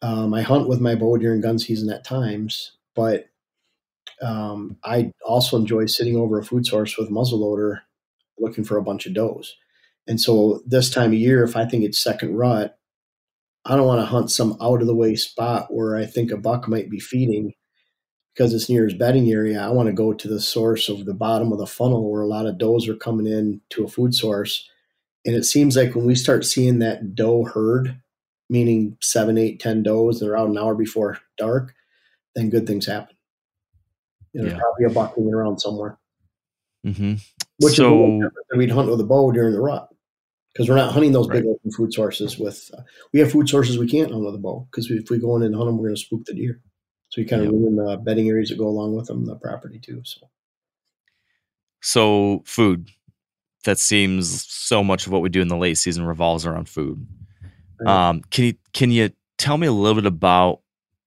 [0.02, 3.30] Um, I hunt with my bow during gun season at times, but
[4.22, 7.80] um, I also enjoy sitting over a food source with muzzleloader
[8.38, 9.56] looking for a bunch of does.
[10.08, 12.78] And so this time of year, if I think it's second rut,
[13.66, 16.38] I don't want to hunt some out of the way spot where I think a
[16.38, 17.54] buck might be feeding
[18.34, 19.62] because it's near his bedding area.
[19.62, 22.28] I want to go to the source of the bottom of the funnel where a
[22.28, 24.70] lot of does are coming in to a food source
[25.26, 28.02] And it seems like when we start seeing that doe herd,
[28.50, 31.74] meaning seven, eight, ten does, they're out an hour before dark,
[32.36, 33.16] then good things happen.
[34.34, 34.52] You know, Yeah.
[34.54, 35.98] There's probably a buck hanging around somewhere.
[36.84, 37.14] hmm
[37.60, 39.93] Which is So different than we'd hunt with a bow during the rut.
[40.54, 42.70] Because we're not hunting those big open food sources with.
[42.78, 45.36] Uh, we have food sources we can't hunt with a bow because if we go
[45.36, 46.62] in and hunt them, we're going to spook the deer.
[47.10, 47.54] So you kind of Yep.
[47.56, 50.02] ruin the bedding areas that go along with them, the property too.
[50.04, 50.30] So
[51.82, 52.90] so food.
[53.66, 57.06] That seems so much of what we do in the late season revolves around food.
[57.80, 58.10] Right.
[58.10, 60.62] Um, can you can you tell me a little bit about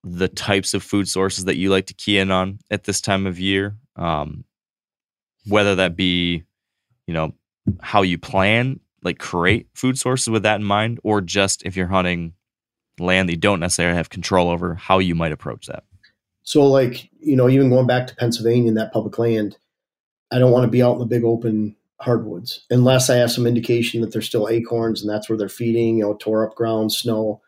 [0.04, 3.26] the types of food sources that you like to key in on at this time
[3.26, 3.76] of year?
[3.96, 4.44] Um,
[5.46, 6.44] whether that be,
[7.06, 7.34] you know,
[7.80, 11.86] how you plan, like create food sources with that in mind, or just if you're
[11.86, 12.34] hunting
[12.98, 15.84] land that you don't necessarily have control over, how you might approach that.
[16.42, 19.56] So, like, you know, even going back to Pennsylvania and that public land,
[20.30, 23.46] I don't want to be out in the big open hardwoods unless I have some
[23.46, 26.92] indication that there's still acorns and that's where they're feeding, you know, tore up ground,
[26.92, 27.40] snow.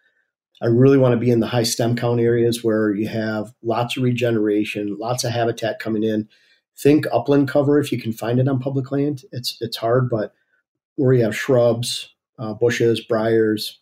[0.61, 3.97] I really want to be in the high stem count areas where you have lots
[3.97, 6.29] of regeneration, lots of habitat coming in.
[6.77, 9.23] Think upland cover if you can find it on public land.
[9.33, 10.33] It's it's hard, but
[10.99, 13.79] where you have shrubs, uh, bushes, briars,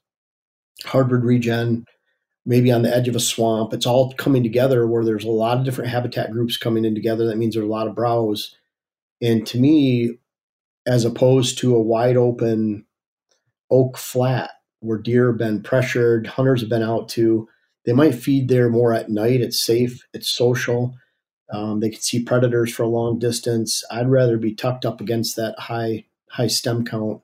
[0.85, 1.87] hardwood regen,
[2.44, 3.72] maybe on the edge of a swamp.
[3.72, 7.26] It's all coming together where there's a lot of different habitat groups coming in together.
[7.26, 8.55] That means there's a lot of browse.
[9.22, 10.18] And to me,
[10.87, 12.85] as opposed to a wide open
[13.70, 14.50] oak flat
[14.81, 17.48] where deer have been pressured, hunters have been out to,
[17.87, 19.40] they might feed there more at night.
[19.40, 20.94] It's safe, it's social.
[21.50, 23.83] Um, they can see predators for a long distance.
[23.90, 26.05] I'd rather be tucked up against that high
[26.37, 27.22] high stem count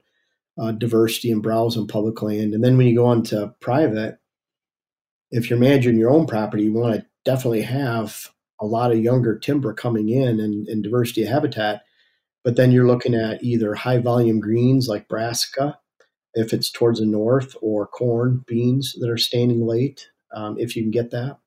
[0.59, 2.55] uh, diversity and browse on public land.
[2.55, 4.19] And then when you go on to private,
[5.31, 8.29] if you're managing your own property, you want to definitely have
[8.61, 11.83] a lot of younger timber coming in and, and diversity of habitat.
[12.45, 15.79] But then you're looking at either high volume greens like brassica,
[16.35, 20.83] if it's towards the north, or corn, beans that are standing late, um, if you
[20.83, 21.39] can get that.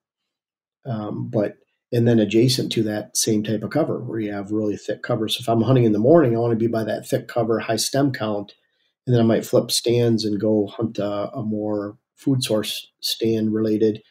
[0.86, 1.58] Um, but
[1.92, 5.28] and then adjacent to that same type of cover where you have really thick cover.
[5.28, 7.60] So if I'm hunting in the morning, I want to be by that thick cover,
[7.60, 8.54] high stem count,
[9.06, 13.54] and then I might flip stands and go hunt a, a more food source stand
[13.54, 14.02] related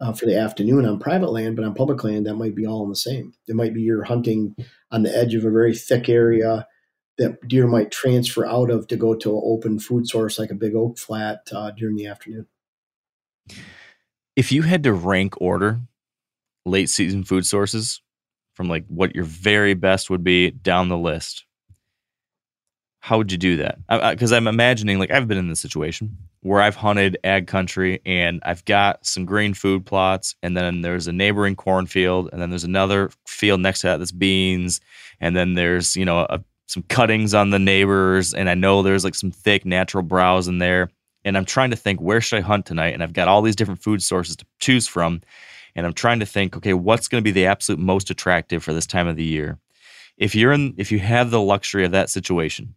[0.00, 2.84] uh, for the afternoon on private land, but on public land, that might be all
[2.84, 3.32] in the same.
[3.48, 4.54] It might be you're hunting
[4.90, 6.66] on the edge of a very thick area
[7.18, 10.54] that deer might transfer out of to go to an open food source like a
[10.54, 12.46] big oak flat uh, during the afternoon.
[14.34, 15.80] If you had to rank order
[16.66, 18.02] late season food sources
[18.54, 21.44] from like what your very best would be down the list,
[23.00, 23.78] how would you do that?
[23.88, 28.42] Because I'm imagining, like, I've been in this situation where I've hunted ag country and
[28.44, 32.64] I've got some green food plots, and then there's a neighboring cornfield, and then there's
[32.64, 34.80] another field next to that that's beans,
[35.20, 39.04] and then there's, you know, a, some cuttings on the neighbors, and I know there's
[39.04, 40.90] like some thick natural browse in there.
[41.24, 42.94] And I'm trying to think, where should I hunt tonight?
[42.94, 45.22] And I've got all these different food sources to choose from.
[45.76, 48.72] And I'm trying to think, okay, what's going to be the absolute most attractive for
[48.72, 49.58] this time of the year?
[50.16, 52.74] If you're in, if you have the luxury of that situation,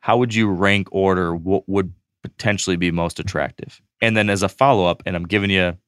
[0.00, 3.80] how would you rank order what would potentially be most attractive?
[4.02, 5.78] And then as a follow up, and I'm giving you, I'm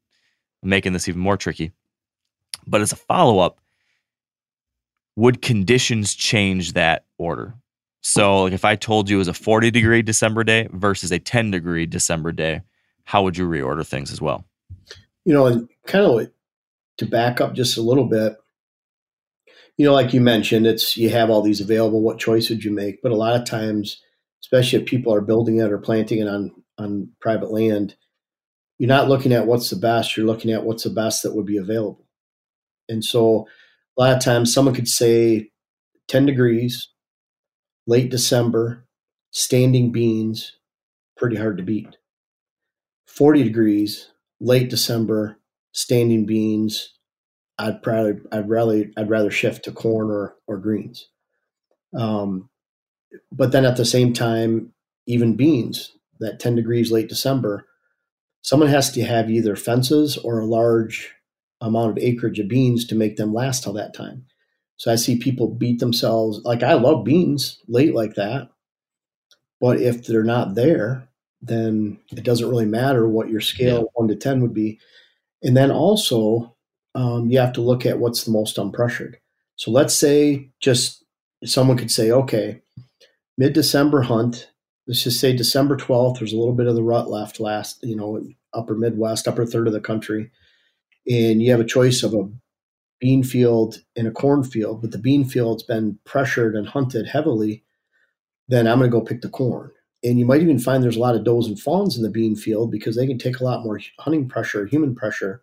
[0.62, 1.73] making this even more tricky,
[2.69, 3.59] but as a follow up,
[5.16, 7.55] would conditions change that order?
[8.01, 11.19] So, like if I told you it was a 40 degree December day versus a
[11.19, 12.62] 10 degree December day,
[13.03, 14.45] how would you reorder things as well?
[15.25, 16.31] You know, kind of
[16.99, 18.37] to back up just a little bit,
[19.77, 22.01] you know, like you mentioned, it's you have all these available.
[22.01, 23.03] What choice would you make?
[23.03, 24.01] But a lot of times,
[24.42, 27.96] especially if people are building it or planting it on on private land,
[28.79, 30.16] you're not looking at what's the best.
[30.16, 32.07] You're looking at what's the best that would be available.
[32.88, 33.46] And so,
[33.99, 35.51] a lot of times, someone could say
[36.09, 36.88] 10 degrees,
[37.87, 38.87] late December,
[39.31, 40.57] standing beans,
[41.16, 41.96] pretty hard to beat.
[43.07, 45.38] 40 degrees, late December,
[45.77, 46.95] standing beans,
[47.59, 51.09] I'd probably I'd rather I'd rather shift to corn or or greens.
[51.97, 52.51] Um,
[53.33, 54.73] but then at the same time,
[55.07, 57.67] even beans that 10 degrees late December,
[58.43, 61.12] someone has to have either fences or a large
[61.61, 64.27] amount of acreage of beans to make them last till that time.
[64.79, 66.41] So I see people beat themselves.
[66.45, 68.51] Like I love beans late like that,
[69.61, 71.09] but if they're not there,
[71.43, 73.91] then it doesn't really matter what your scale Yeah.
[73.95, 74.79] one to ten would be.
[75.43, 76.57] And then also,
[76.95, 79.16] um, you have to look at what's the most unpressured.
[79.57, 81.05] So let's say just
[81.45, 82.62] someone could say, okay,
[83.39, 84.51] mid December hunt.
[84.87, 86.20] Let's just say December twelfth.
[86.20, 87.41] There's a little bit of the rut left.
[87.41, 88.22] Last, you know,
[88.55, 90.30] upper Midwest, upper third of the country,
[91.11, 92.28] and you have a choice of a
[92.99, 97.62] bean field and a cornfield, but the bean field's been pressured and hunted heavily.
[98.49, 99.70] then I'm going to go pick the corn.
[100.07, 102.36] And you might even find there's a lot of does and fawns in the bean
[102.36, 105.42] field because they can take a lot more hunting pressure, human pressure.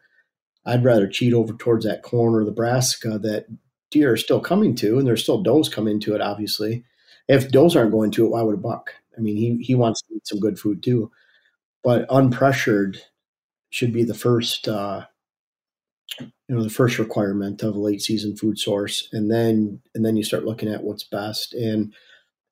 [0.66, 3.48] I'd rather cheat over towards that corn or the brassica that
[3.92, 6.86] deer are still coming to, and there's still does coming to it, obviously.
[7.28, 8.94] If does aren't going to it, why would a buck?
[9.18, 11.12] I mean, he, he wants to eat some good food too.
[11.84, 12.98] But unpressured
[13.70, 15.06] should be the first uh,
[16.20, 20.16] you know the first requirement of a late season food source and then and then
[20.16, 21.94] you start looking at what's best and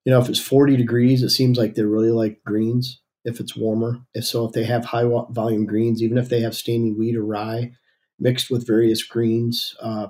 [0.06, 3.56] you know if it's 40 degrees it seems like they really like greens if it's
[3.56, 7.16] warmer if so if they have high volume greens even if they have standing wheat
[7.16, 7.72] or rye
[8.20, 10.08] mixed with various greens uh,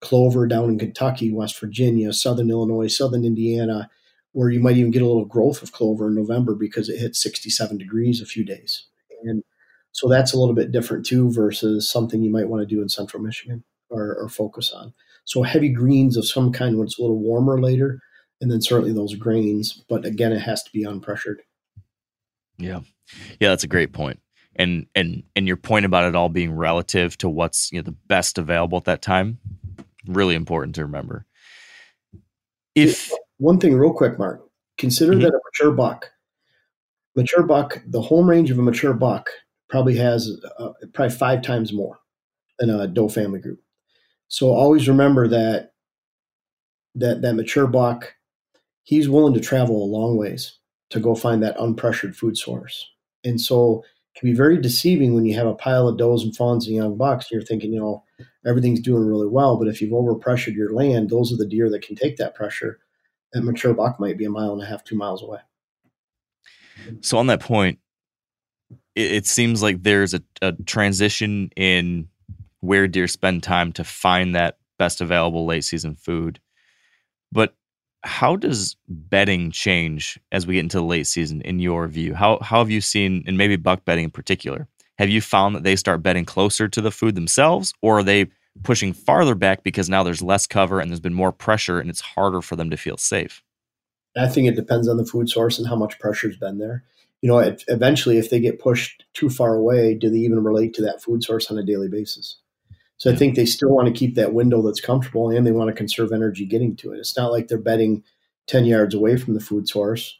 [0.00, 3.88] clover down in kentucky west virginia southern illinois southern indiana
[4.32, 7.16] where you might even get a little growth of clover in november because it hit
[7.16, 8.86] 67 degrees a few days
[9.22, 9.42] and
[9.94, 12.88] so that's a little bit different too versus something you might want to do in
[12.88, 14.92] central Michigan or, or focus on.
[15.24, 18.00] So heavy greens of some kind when it's a little warmer later,
[18.44, 19.82] and then certainly those grains.
[19.88, 21.38] But again, it has to be unpressured.
[22.58, 22.80] Yeah,
[23.40, 24.20] yeah, that's a great point.
[24.54, 27.96] And and and your point about it all being relative to what's you know the
[28.06, 29.38] best available at that time,
[30.06, 31.24] really important to remember.
[32.74, 34.42] If one thing, real quick, Mark,
[34.76, 35.22] consider mm-hmm.
[35.22, 36.10] that a mature buck,
[37.16, 39.30] mature buck, the home range of a mature buck
[39.70, 41.98] probably has uh, probably five times more
[42.58, 43.60] than a doe family group.
[44.28, 45.72] So always remember that
[46.96, 48.14] that that mature buck,
[48.84, 50.58] he's willing to travel a long ways
[50.90, 52.88] to go find that unpressured food source.
[53.24, 53.82] And so
[54.14, 56.76] it can be very deceiving when you have a pile of does and fawns and
[56.76, 58.04] young bucks and you're thinking, you know,
[58.46, 59.56] everything's doing really well.
[59.56, 62.78] But if you've overpressured your land, those are the deer that can take that pressure.
[63.32, 65.40] That mature buck might be a mile and a half, two miles away.
[67.00, 67.78] So on that point,
[68.94, 72.08] it, it seems like there's a, a transition in
[72.60, 76.40] where deer spend time to find that best available late season food.
[77.32, 77.54] But
[78.04, 82.14] how does bedding change as we get into the late season in your view?
[82.14, 84.68] How how have you seen and maybe buck bedding in particular?
[84.98, 88.26] Have you found that they start bedding closer to the food themselves or are they
[88.62, 92.00] pushing farther back because now there's less cover and there's been more pressure and it's
[92.00, 93.42] harder for them to feel safe?
[94.16, 96.84] I think it depends on the food source and how much pressure's been there
[97.24, 100.82] you know, eventually, if they get pushed too far away, do they even relate to
[100.82, 102.36] that food source on a daily basis?
[102.96, 105.68] So I think they still want to keep that window that's comfortable and they want
[105.68, 106.98] to conserve energy getting to it.
[106.98, 108.04] It's not like they're bedding
[108.46, 110.18] 10 yards away from the food source.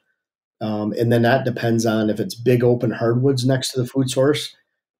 [0.60, 4.10] Um, and then that depends on if it's big open hardwoods next to the food
[4.10, 4.54] source,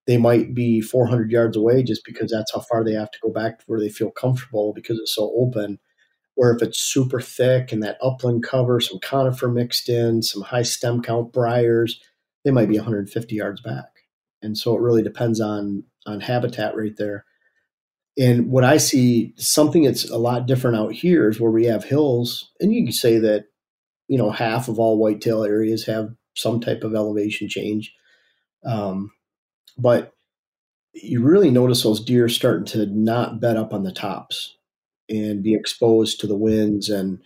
[0.06, 3.30] they might be 400 yards away just because that's how far they have to go
[3.30, 5.78] back to where they feel comfortable because it's so open.
[6.34, 10.62] Where if it's super thick and that upland cover, some conifer mixed in, some high
[10.62, 12.00] stem count briars,
[12.44, 13.86] they might be 150 yards back.
[14.42, 17.24] And so it really depends on on habitat right there.
[18.16, 21.84] And what I see, something that's a lot different out here is where we have
[21.84, 23.46] hills, and you can say that,
[24.06, 27.92] you know, half of all whitetail areas have some type of elevation change.
[28.64, 29.10] Um,
[29.76, 30.12] but
[30.92, 34.56] you really notice those deer starting to not bed up on the tops
[35.08, 36.88] and be exposed to the winds.
[36.88, 37.18] And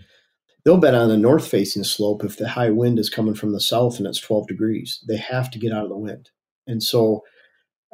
[0.65, 3.61] they'll bet on a north facing slope if the high wind is coming from the
[3.61, 5.05] south and it's 12 degrees.
[5.07, 6.31] They have to get out of the wind.
[6.67, 7.25] And so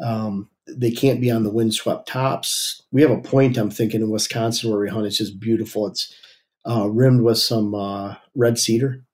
[0.02, 2.82] um, they can't be on the windswept tops.
[2.92, 5.06] We have a point, I'm thinking, in Wisconsin where we hunt.
[5.06, 5.86] It's just beautiful.
[5.86, 6.14] It's
[6.68, 9.04] uh, rimmed with some uh, red cedar.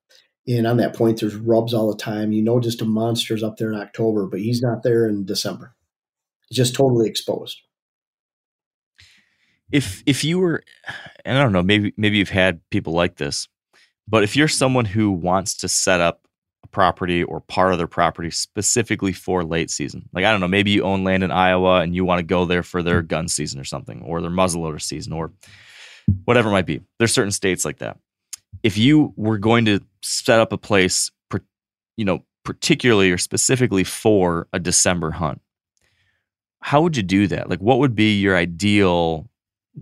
[0.46, 2.32] And on that point, there's rubs all the time.
[2.32, 5.74] You know, just a monster's up there in October, but he's not there in December.
[6.53, 7.59] Just totally exposed
[9.72, 10.62] if if you were
[11.24, 13.48] and I don't know, maybe maybe you've had people like this,
[14.09, 16.26] but if you're someone who wants to set up
[16.69, 20.71] property or part of their property specifically for late season, like I don't know, maybe
[20.71, 23.61] you own land in Iowa and you want to go there for their gun season
[23.61, 25.33] or something, or their muzzleloader season, or
[26.25, 26.81] whatever it might be.
[26.99, 27.99] There's certain states like that.
[28.63, 31.11] If you were going to set up a place,
[31.97, 35.41] you know, particularly or specifically for a December hunt,
[36.63, 37.49] how would you do that?
[37.49, 39.29] Like, what would be your ideal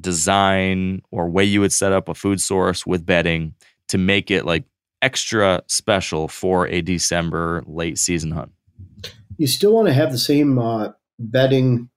[0.00, 3.54] design or way you would set up a food source with bedding
[3.88, 4.64] to make it like
[5.02, 8.52] extra special for a December late season hunt?
[9.36, 11.90] You still want to have the same uh, bedding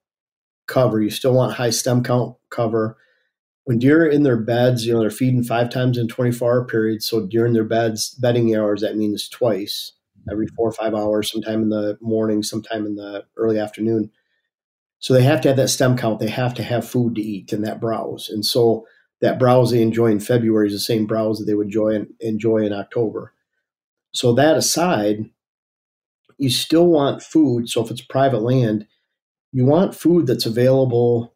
[0.68, 1.02] cover.
[1.02, 2.98] You still want high stem count cover.
[3.66, 6.66] When deer are in their beds, you know, they're feeding five times in 24 hour
[6.66, 7.06] periods.
[7.06, 9.94] So during their beds, bedding hours, that means twice
[10.30, 14.12] every four or five hours, sometime in the morning, sometime in the early afternoon.
[15.00, 16.20] So they have to have that stem count.
[16.20, 18.30] They have to have food to eat and that browse.
[18.30, 18.86] And so
[19.22, 22.14] that browse they enjoy in February is the same browse that they would enjoy in,
[22.20, 23.34] enjoy in October.
[24.14, 25.30] So that aside,
[26.38, 27.70] you still want food.
[27.70, 28.88] So if it's private land,
[29.52, 31.36] you want food that's available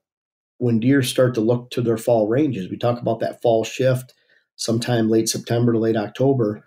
[0.57, 2.69] when deer start to look to their fall ranges.
[2.69, 4.13] We talk about that fall shift
[4.55, 6.65] sometime late September to late October.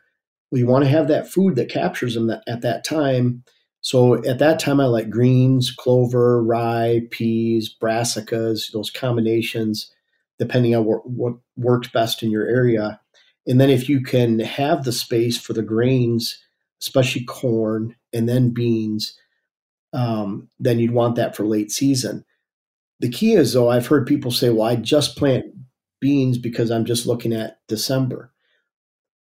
[0.52, 3.42] You want to have that food that captures them at that time.
[3.80, 9.92] So at that time, I like greens, clover, rye, peas, brassicas, those combinations,
[10.38, 13.00] depending on what, what works best in your area.
[13.46, 16.38] And then if you can have the space for the grains,
[16.80, 19.18] especially corn and then beans,
[19.92, 22.24] um, then you'd want that for late season.
[23.00, 25.46] The key is, though, I've heard people say, well, I just plant
[26.00, 28.32] beans because I'm just looking at December.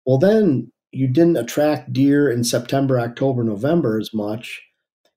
[0.07, 4.63] Well, then you didn't attract deer in September, October, November as much.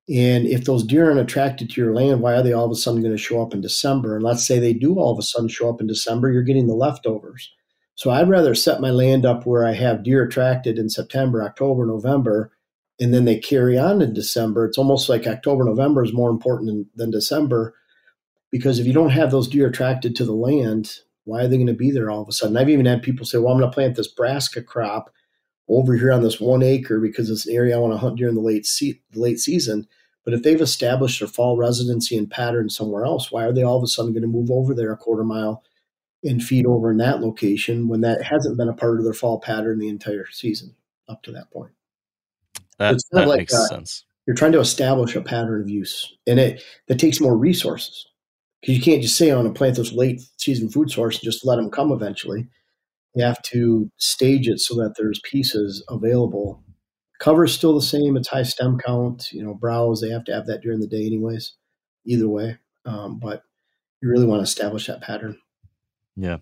[0.08, 2.76] And if those deer aren't attracted to your land, why are they all of a
[2.76, 4.16] sudden going to show up in December?
[4.16, 6.68] And let's say they do all of a sudden show up in December, you're getting
[6.68, 7.52] the leftovers.
[7.96, 11.86] So I'd rather set my land up where I have deer attracted in September, October,
[11.86, 12.52] November,
[13.00, 14.66] and then they carry on in December.
[14.66, 17.74] It's almost like October, November is more important than, than December
[18.52, 21.68] because if you don't have those deer attracted to the land, why are they going
[21.68, 22.56] to be there all of a sudden?
[22.56, 25.12] I've even had people say, well, I'm going to plant this brassica crop
[25.68, 28.36] over here on this one acre because it's an area I want to hunt during
[28.36, 29.88] the late se- the late season.
[30.24, 33.78] But if they've established their fall residency and pattern somewhere else, why are they all
[33.78, 35.64] of a sudden going to move over there a quarter mile
[36.24, 39.40] and feed over in that location when that hasn't been a part of their fall
[39.40, 40.76] pattern the entire season
[41.08, 41.72] up to that point?
[42.80, 44.06] That, It's kind that of like, makes uh, sense.
[44.26, 48.08] You're trying to establish a pattern of use, and it that takes more resources
[48.62, 51.24] because you can't just say I want to plant this late season food source and
[51.24, 52.48] just let them come eventually.
[53.16, 56.64] You have to stage it so that there's pieces available.
[57.20, 59.32] Cover's still the same; it's high stem count.
[59.32, 61.54] You know, browse they have to have that during the day, anyways.
[62.06, 63.44] Either way, um, but
[64.02, 65.38] you really want to establish that pattern.
[66.16, 66.38] Yeah.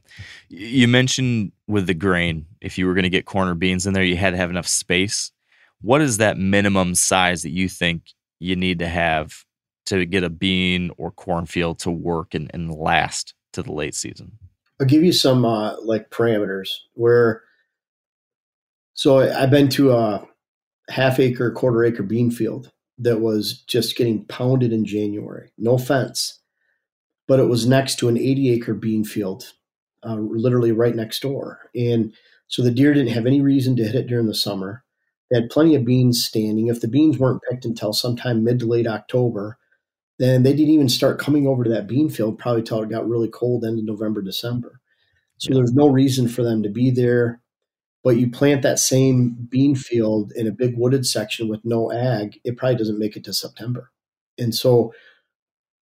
[0.49, 4.03] You mentioned with the grain, if you were going to get corner beans in there,
[4.03, 5.31] you had to have enough space.
[5.81, 9.43] What is that minimum size that you think you need to have
[9.87, 14.37] to get a bean or cornfield to work and, and last to the late season?
[14.83, 17.43] I'll give you some uh, like parameters where.
[18.93, 20.27] So I- I've been to a
[20.89, 25.51] half acre, quarter acre bean field that was just getting pounded in January.
[25.57, 26.39] No fence,
[27.27, 29.53] but it was next to an 80 acre bean field,
[30.03, 31.59] uh, literally right next door.
[31.75, 32.13] And
[32.47, 34.83] so the deer didn't have any reason to hit it during the summer.
[35.31, 36.67] They had plenty of beans standing.
[36.67, 39.57] If the beans weren't picked until sometime mid to late October,
[40.19, 43.07] then they didn't even start coming over to that bean field probably till it got
[43.07, 44.79] really cold end of November, December.
[45.37, 45.55] So Yeah.
[45.57, 47.41] there's no reason for them to be there.
[48.03, 52.39] But you plant that same bean field in a big wooded section with no ag,
[52.43, 53.91] it probably doesn't make it to September.
[54.37, 54.93] And so,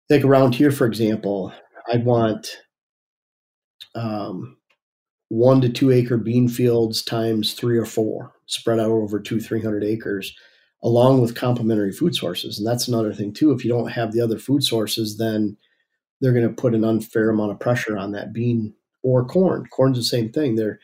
[0.09, 1.53] like around here, for example,
[1.93, 2.49] I'd want
[3.95, 4.57] um,
[5.29, 9.83] one to two acre bean fields times three or four spread out over two, 300
[9.85, 10.35] acres,
[10.87, 12.59] along with complementary food sources.
[12.59, 13.51] And that's another thing, too.
[13.51, 15.57] If you don't have the other food sources, then
[16.21, 18.73] they're going to put an unfair amount of pressure on that bean
[19.03, 19.67] or corn.
[19.67, 20.55] Corn's the same thing.
[20.55, 20.79] They're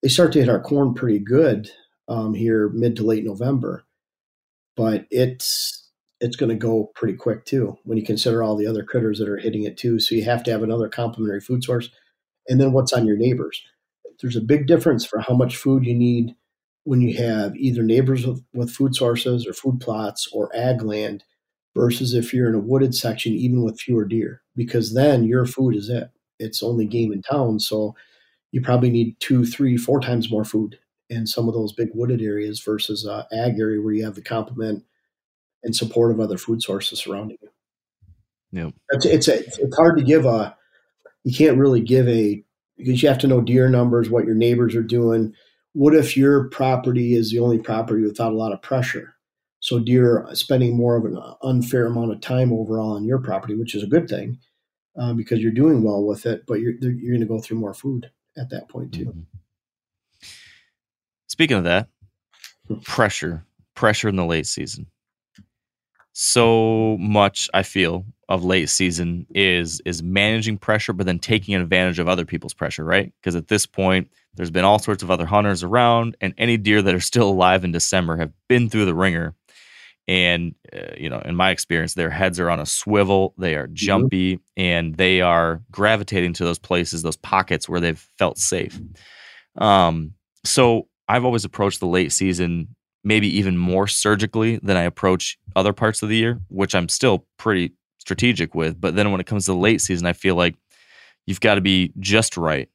[0.00, 1.70] they start to hit our corn pretty good
[2.06, 3.84] um, here mid to late November,
[4.76, 5.90] but it's
[6.20, 9.28] it's going to go pretty quick too when you consider all the other critters that
[9.28, 9.98] are hitting it too.
[9.98, 11.90] So you have to have another complementary food source,
[12.46, 13.60] and then what's on your neighbors.
[14.20, 16.34] There's a big difference for how much food you need
[16.88, 21.22] when you have either neighbors with, with food sources or food plots or ag land
[21.76, 25.76] versus if you're in a wooded section, even with fewer deer, because then your food
[25.76, 26.08] is it.
[26.38, 27.94] It's only game in town, so
[28.52, 30.78] you probably need two, three, four times more food
[31.10, 34.22] in some of those big wooded areas versus uh, ag area where you have the
[34.22, 34.82] complement
[35.62, 37.50] and support of other food sources surrounding you.
[38.52, 38.74] Yep.
[38.92, 40.56] It's it's, a, it's hard to give a.
[41.22, 42.42] You can't really give a
[42.78, 45.34] because you have to know deer numbers, what your neighbors are doing.
[45.78, 49.14] What if your property is the only property without a lot of pressure?
[49.60, 53.76] So deer spending more of an unfair amount of time overall on your property, which
[53.76, 54.40] is a good thing
[54.98, 57.74] uh, because you're doing well with it, but you're you're going to go through more
[57.74, 59.04] food at that point too.
[59.04, 59.24] Mhm.
[61.28, 61.86] Speaking of that,
[62.82, 63.44] pressure,
[63.76, 64.84] pressure in the late season.
[66.20, 72.00] So much I feel of late season is is managing pressure, but then taking advantage
[72.00, 73.12] of other people's pressure, right?
[73.20, 76.82] Because at this point, there's been all sorts of other hunters around, and any deer
[76.82, 79.36] that are still alive in December have been through the ringer.
[80.08, 83.32] And uh, you know, in my experience, their heads are on a swivel.
[83.38, 88.38] They are jumpy, and they are gravitating to those places, those pockets where they've felt
[88.38, 88.76] safe.
[89.56, 90.14] Um,
[90.44, 92.74] so I've always approached the late season
[93.08, 97.26] maybe even more surgically than I approach other parts of the year, which I'm still
[97.38, 98.78] pretty strategic with.
[98.78, 100.54] But then when it comes to the late season, I feel like
[101.26, 102.68] you've got to be just right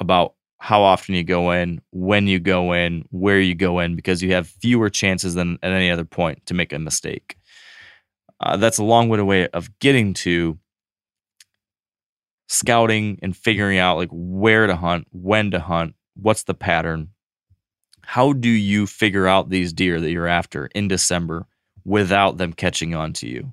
[0.00, 4.20] about how often you go in, when you go in, where you go in, because
[4.20, 7.36] you have fewer chances than at any other point to make a mistake.
[8.40, 10.58] Uh, that's a long-winded way of getting to
[12.48, 17.10] scouting and figuring out like where to hunt, when to hunt, what's the pattern.
[18.08, 21.46] How do you figure out these deer that you're after in December
[21.84, 23.52] without them catching on to you?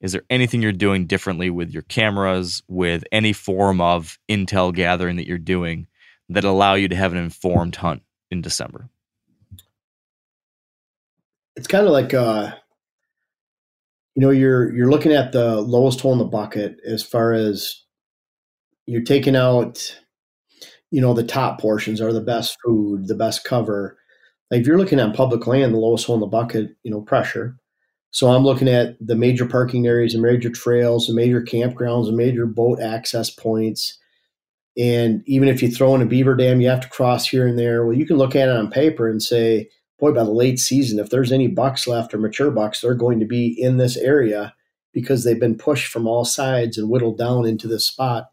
[0.00, 5.16] Is there anything you're doing differently with your cameras, with any form of intel gathering
[5.16, 5.88] that you're doing
[6.28, 8.88] that allow you to have an informed hunt in December?
[11.56, 12.52] It's kind of like uh,
[14.14, 17.82] you know you're you're looking at the lowest hole in the bucket as far as
[18.86, 19.98] you're taking out
[20.90, 23.95] you know the top portions are the best food, the best cover.
[24.50, 27.56] If you're looking at public land, the lowest hole in the bucket, you know, pressure.
[28.10, 32.12] So I'm looking at the major parking areas, the major trails, the major campgrounds, the
[32.12, 33.98] major boat access points.
[34.78, 37.58] And even if you throw in a beaver dam, you have to cross here and
[37.58, 37.84] there.
[37.84, 39.68] Well, you can look at it on paper and say,
[39.98, 43.18] boy, by the late season, if there's any bucks left or mature bucks, they're going
[43.20, 44.54] to be in this area
[44.92, 48.30] because they've been pushed from all sides and whittled down into this spot.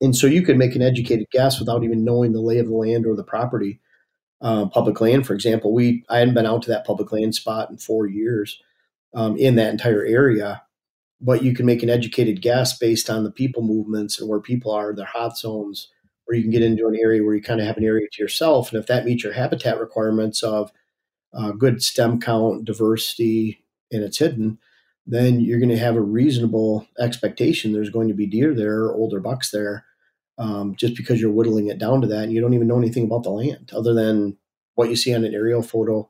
[0.00, 2.74] And so you could make an educated guess without even knowing the lay of the
[2.74, 3.80] land or the property.
[4.40, 7.70] Uh, public land, for example, we I hadn't been out to that public land spot
[7.70, 8.60] in four years
[9.14, 10.62] um, in that entire area,
[11.20, 14.70] but you can make an educated guess based on the people movements and where people
[14.72, 15.88] are, their hot zones,
[16.28, 18.22] or you can get into an area where you kind of have an area to
[18.22, 20.70] yourself, and if that meets your habitat requirements of
[21.34, 24.58] uh, good stem count, diversity, and it's hidden,
[25.06, 29.20] then you're going to have a reasonable expectation there's going to be deer there, older
[29.20, 29.84] bucks there,
[30.38, 33.04] um, just because you're whittling it down to that and you don't even know anything
[33.04, 34.36] about the land other than
[34.76, 36.08] what you see on an aerial photo.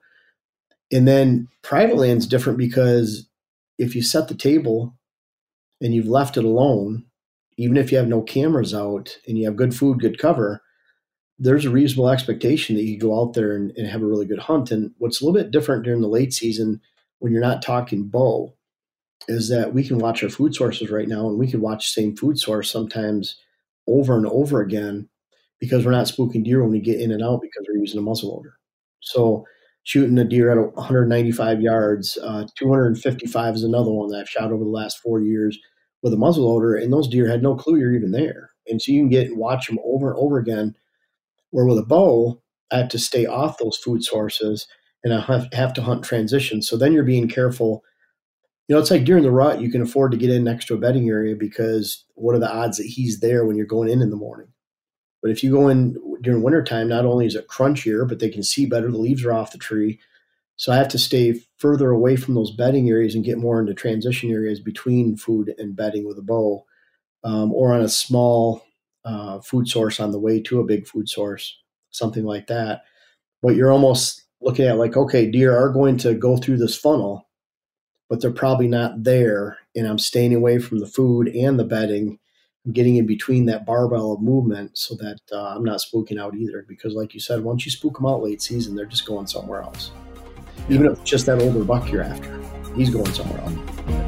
[0.93, 3.27] And then private land's different because
[3.79, 4.95] if you set the table
[5.81, 7.07] and you've left it alone,
[7.57, 10.63] even if you have no cameras out and you have good food, good cover,
[11.39, 14.41] there's a reasonable expectation that you go out there and, and have a really good
[14.41, 14.71] hunt.
[14.71, 16.81] And what's a little bit different during the late season
[17.21, 18.55] when you're not talking bow
[19.29, 22.01] is that we can watch our food sources right now and we can watch the
[22.01, 23.37] same food source sometimes
[23.89, 25.09] over and over again
[25.61, 28.03] because we're not spooking deer when we get in and out because we're using a
[28.03, 28.55] muzzle loader.
[29.01, 29.45] So
[29.85, 34.65] shooting a deer at 195 yards, uh, 255 is another one that I've shot over
[34.65, 35.59] the last four years
[36.03, 38.51] with a muzzle loader, and those deer had no clue you're even there.
[38.69, 40.75] And so you can get and watch them over and over again.
[41.51, 44.67] Where with a bow, I have to stay off those food sources
[45.03, 45.21] and I
[45.53, 46.61] have, to hunt transition.
[46.61, 47.83] So then you're being careful
[48.69, 50.75] you know, it's like during the rut, you can afford to get in next to
[50.75, 54.03] a bedding area because what are the odds that he's there when you're going in
[54.03, 54.49] in the morning?
[55.23, 58.43] But if you go in during wintertime, not only is it crunchier, but they can
[58.43, 58.91] see better.
[58.91, 59.99] The leaves are off the tree.
[60.57, 63.75] So I have to stay further away from those bedding areas and get more into
[63.75, 66.67] transition areas between food and bedding with a bow
[67.25, 68.65] um, or on a small
[69.05, 71.59] uh, food source on the way to a big food source,
[71.91, 72.83] something like that.
[73.41, 77.28] But you're almost looking at like, okay, deer are going to go through this funnel
[78.09, 79.59] but they're probably not there.
[79.77, 82.19] And I'm staying away from the food and the bedding.
[82.67, 86.35] I'm getting in between that barbell of movement so that uh, I'm not spooking out
[86.35, 86.65] either.
[86.69, 89.63] Because, like you said, once you spook them out late season, they're just going somewhere
[89.63, 89.91] else.
[90.69, 92.41] Even if it's just that older buck you're after,
[92.75, 94.08] he's going somewhere else.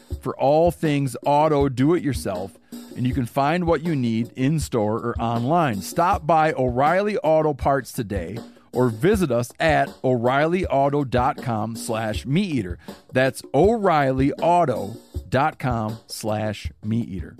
[0.21, 2.57] for all things auto do it yourself
[2.95, 5.81] and you can find what you need in store or online.
[5.81, 8.37] Stop by O'Reilly Auto Parts today
[8.73, 12.77] or visit us at o'reillyauto.com slash meat eater
[13.11, 17.35] that's o'reillyauto.com slash meat eater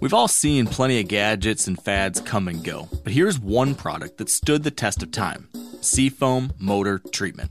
[0.00, 4.18] We've all seen plenty of gadgets and fads come and go, but here's one product
[4.18, 5.48] that stood the test of time
[5.80, 7.50] Seafoam Motor Treatment.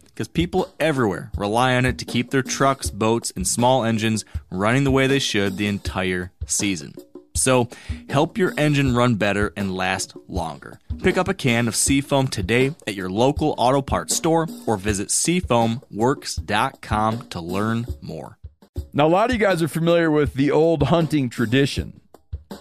[0.13, 4.83] Because people everywhere rely on it to keep their trucks, boats, and small engines running
[4.83, 6.93] the way they should the entire season.
[7.33, 7.69] So,
[8.09, 10.81] help your engine run better and last longer.
[11.01, 15.07] Pick up a can of Seafoam today at your local auto parts store or visit
[15.07, 18.37] seafoamworks.com to learn more.
[18.93, 22.01] Now, a lot of you guys are familiar with the old hunting tradition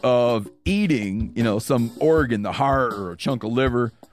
[0.05, 3.93] of eating, you know, some organ, the heart or a chunk of liver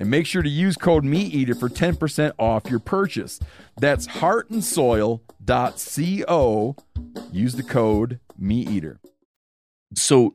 [0.00, 3.38] and make sure to use code MeatEater for 10% off your purchase.
[3.78, 6.76] That's heartandsoil.co.
[7.30, 8.96] Use the code MeatEater.
[9.94, 10.34] So,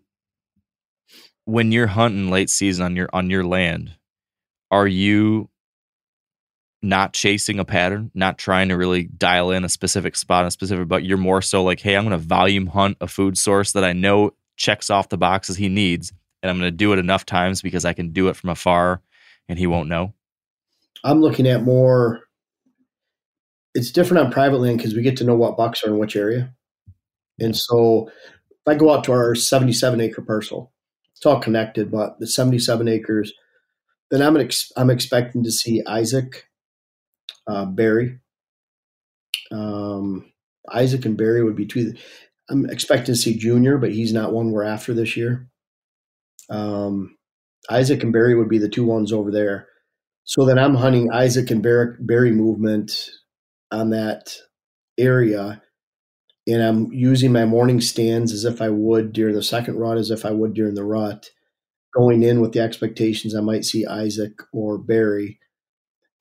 [1.46, 3.96] when you're hunting late season on your on your land,
[4.72, 5.50] are you
[6.82, 10.88] not chasing a pattern, not trying to really dial in a specific spot, a specific,
[10.88, 13.94] but you're more so like, hey, I'm to volume hunt a food source that I
[13.94, 16.14] know checks off the boxes he needs,
[16.44, 19.02] and I'm to do it enough times because I can do it from afar,
[19.48, 20.14] and he won't know.
[21.04, 22.22] I'm looking at more.
[23.74, 26.16] It's different on private land because we get to know what bucks are in which
[26.16, 26.54] area,
[27.40, 28.10] and so
[28.66, 30.72] if I go out to our 77 acre parcel,
[31.16, 33.34] it's all connected, but the 77 acres,
[34.12, 36.46] then I'm ex- I'm expecting to see Isaac,
[37.48, 38.20] uh, Barry.
[39.52, 40.32] Um,
[40.72, 41.94] Isaac and Barry would be two.
[42.50, 45.48] I'm expecting to see Junior, but he's not one we're after this year.
[46.50, 47.15] Um,
[47.70, 49.68] Isaac and Barry would be the two ones over there.
[50.24, 53.10] So then I'm hunting Isaac and Barry, movement
[53.72, 54.36] on that
[54.98, 55.62] area,
[56.48, 60.12] and I'm using my morning stands as if I would during the second rut, as
[60.12, 61.30] if I would during the rut,
[61.96, 65.40] going in with the expectations I might see Isaac or Barry,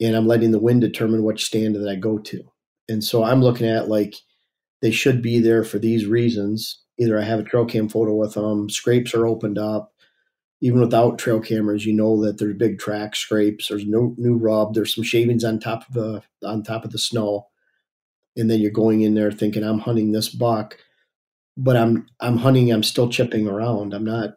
[0.00, 2.42] and I'm letting the wind determine which stand that I go to.
[2.88, 4.14] And so I'm looking at like
[4.82, 6.82] they should be there for these reasons.
[6.98, 9.93] Either I have a trail cam photo with them, scrapes are opened up.
[10.60, 13.68] Even without trail cameras, you know that there's big track scrapes.
[13.68, 14.74] There's no new rub.
[14.74, 17.48] There's some shavings on top of the on top of the snow,
[18.36, 20.78] and then you're going in there thinking I'm hunting this buck,
[21.56, 22.70] but I'm I'm hunting.
[22.72, 23.92] I'm still chipping around.
[23.92, 24.36] I'm not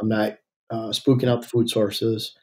[0.00, 0.38] I'm not
[0.70, 2.34] uh, spooking out the food sources.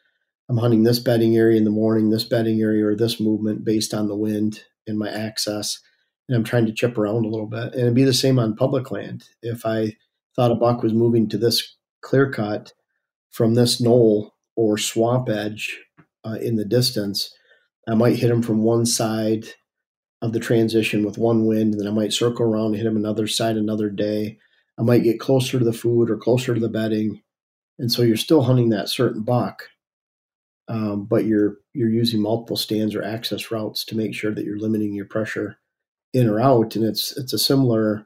[0.49, 3.93] I'm hunting this bedding area in the morning, this bedding area, or this movement based
[3.93, 5.79] on the wind and my access.
[6.27, 7.73] And I'm trying to chip around a little bit.
[7.73, 9.23] And it'd be the same on public land.
[9.41, 9.95] If I
[10.35, 12.73] thought a buck was moving to this clear cut
[13.33, 15.79] from this knoll or swamp edge
[16.23, 17.33] uh, in the distance,
[17.89, 19.45] I might hit him from one side
[20.21, 22.95] of the transition with one wind, and then I might circle around and hit him
[22.95, 24.37] another side another day.
[24.79, 27.21] I might get closer to the food or closer to the bedding.
[27.79, 29.63] And so you're still hunting that certain buck,
[30.67, 34.59] um, but you're you're using multiple stands or access routes to make sure that you're
[34.59, 35.57] limiting your pressure
[36.13, 36.75] in or out.
[36.75, 38.05] And it's it's a similar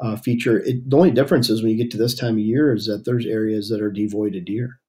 [0.00, 0.60] uh, feature.
[0.60, 3.04] It, the only difference is when you get to this time of year is that
[3.04, 4.80] there's areas that are devoid of deer.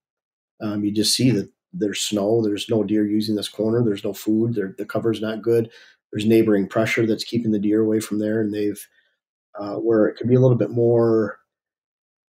[0.62, 2.42] Um, you just see that there's snow.
[2.44, 3.84] There's no deer using this corner.
[3.84, 4.56] There's no food.
[4.56, 5.70] There, the cover's not good.
[6.12, 8.84] There's neighboring pressure that's keeping the deer away from there, and they've
[9.60, 11.40] uh, where it could be a little bit more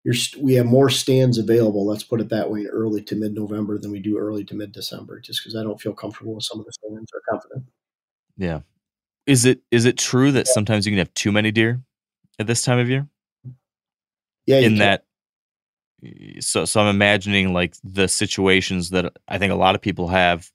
[0.05, 1.87] you're, we have more stands available.
[1.87, 4.55] Let's put it that way, in early to mid November than we do early to
[4.55, 7.65] mid December, just because I don't feel comfortable with some of the stands or confident.
[8.39, 8.61] Yeah.
[9.27, 11.83] Is it is it true that sometimes you can have too many deer
[12.39, 13.09] at this time of year?
[14.47, 14.59] Yeah.
[14.61, 15.05] In that,
[16.41, 20.51] so so I'm imagining like the situations that I think a lot of people have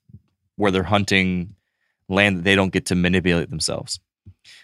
[0.56, 1.54] where they're hunting
[2.08, 4.00] land that they don't get to manipulate themselves.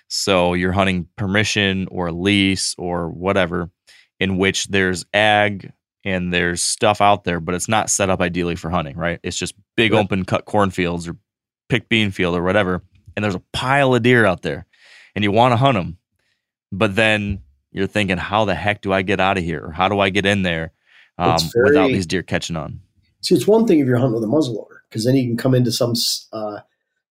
[0.08, 3.70] So you're hunting permission or lease or whatever
[4.18, 5.72] in which there's ag
[6.04, 9.20] and there's stuff out there, but it's not set up ideally for hunting, right?
[9.22, 11.16] It's just big open cut cornfields or
[11.68, 12.82] pick bean field or whatever,
[13.14, 14.66] and there's a pile of deer out there,
[15.14, 15.98] and you want to hunt them,
[16.72, 17.40] but then
[17.72, 20.10] you're thinking, how the heck do I get out of here, or how do I
[20.10, 20.72] get in there
[21.18, 22.80] um, It's without these deer catching on?
[23.22, 25.54] See, it's one thing if you're hunting with a muzzleloader, because then you can come
[25.54, 25.94] into some,
[26.32, 26.60] uh,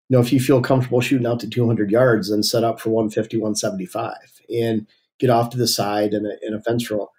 [0.09, 2.89] you know, if you feel comfortable shooting out to 200 yards, then set up for
[2.89, 4.15] 150, 175
[4.49, 4.87] and
[5.19, 7.09] get off to the side in a, in a fence row.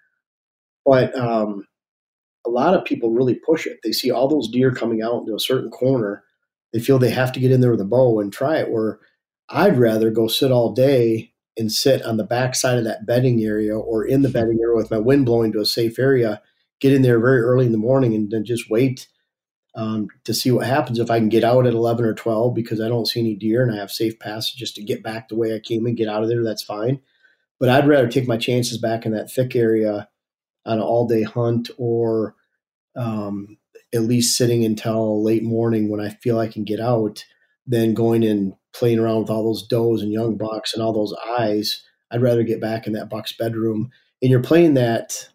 [0.85, 1.67] But um,
[2.45, 3.79] a lot of people really push it.
[3.83, 6.23] They see all those deer coming out into a certain corner.
[6.73, 8.71] They feel they have to get in there with a bow and try it.
[8.71, 8.99] Where
[9.49, 13.41] I'd rather go sit all day and sit on the back side of that bedding
[13.43, 16.41] area or in the bedding area with my wind blowing to a safe area,
[16.79, 19.07] get in there very early in the morning and then just wait
[19.75, 22.81] um, to see what happens if I can get out at 11 or 12 because
[22.81, 25.37] I don't see any deer and I have safe passage just to get back the
[25.37, 26.43] way I came and get out of there.
[26.43, 27.01] That's fine.
[27.59, 30.09] But I'd rather take my chances back in that thick area
[30.65, 32.35] on an all day hunt or
[32.95, 33.57] um,
[33.93, 37.23] at least sitting until late morning when I feel I can get out
[37.65, 41.13] than going and playing around with all those does and young bucks and all those
[41.37, 41.83] eyes.
[42.11, 43.91] I'd rather get back in that buck's bedroom.
[44.21, 45.29] And you're playing that,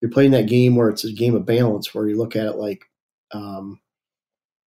[0.00, 2.56] you're playing that game where it's a game of balance, where you look at it
[2.56, 2.84] like,
[3.32, 3.80] um,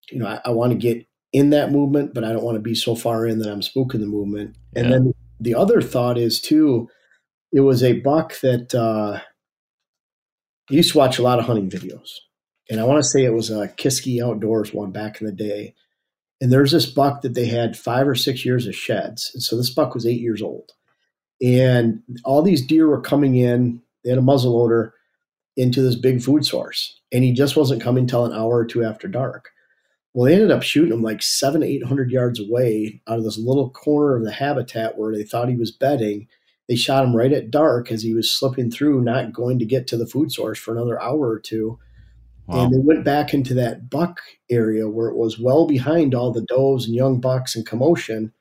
[0.10, 2.62] you know, I, I want to get in that movement, but I don't want to
[2.62, 4.56] be so far in that I'm spooking the movement.
[4.76, 6.90] And then the other thought is too,
[7.52, 9.20] it was a buck that uh,
[10.70, 12.20] I used to watch a lot of hunting videos,
[12.70, 15.76] and I want to say it was a Kiski Outdoors one back in the day.
[16.42, 19.56] And there's this buck that they had five or six years of sheds, and so
[19.56, 20.72] this buck was eight years old,
[21.42, 23.82] and all these deer were coming in.
[24.04, 24.94] They had a muzzle loader
[25.56, 28.84] into this big food source, and he just wasn't coming till an hour or two
[28.84, 29.52] after dark.
[30.14, 33.38] Well, they ended up shooting him like seven, eight hundred yards away out of this
[33.38, 36.28] little corner of the habitat where they thought he was bedding.
[36.68, 39.88] They shot him right at dark as he was slipping through, not going to get
[39.88, 41.80] to the food source for another hour or two.
[42.48, 42.66] Wow.
[42.66, 44.20] And they went back into that buck
[44.50, 48.34] area where it was well behind all the does and young bucks and commotion,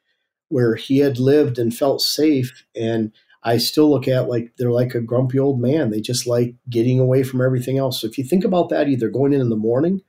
[0.48, 2.64] where he had lived and felt safe.
[2.74, 3.12] And
[3.44, 5.90] I still look at like they're like a grumpy old man.
[5.90, 8.00] They just like getting away from everything else.
[8.00, 10.02] So if you think about that, either going in in the morning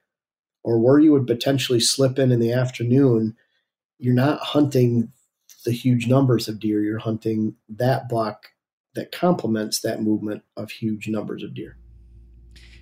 [0.63, 3.35] or where you would potentially slip in in the afternoon,
[3.99, 5.11] you're not hunting
[5.65, 6.81] the huge numbers of deer.
[6.81, 8.47] You're hunting that buck
[8.95, 11.77] that complements that movement of huge numbers of deer.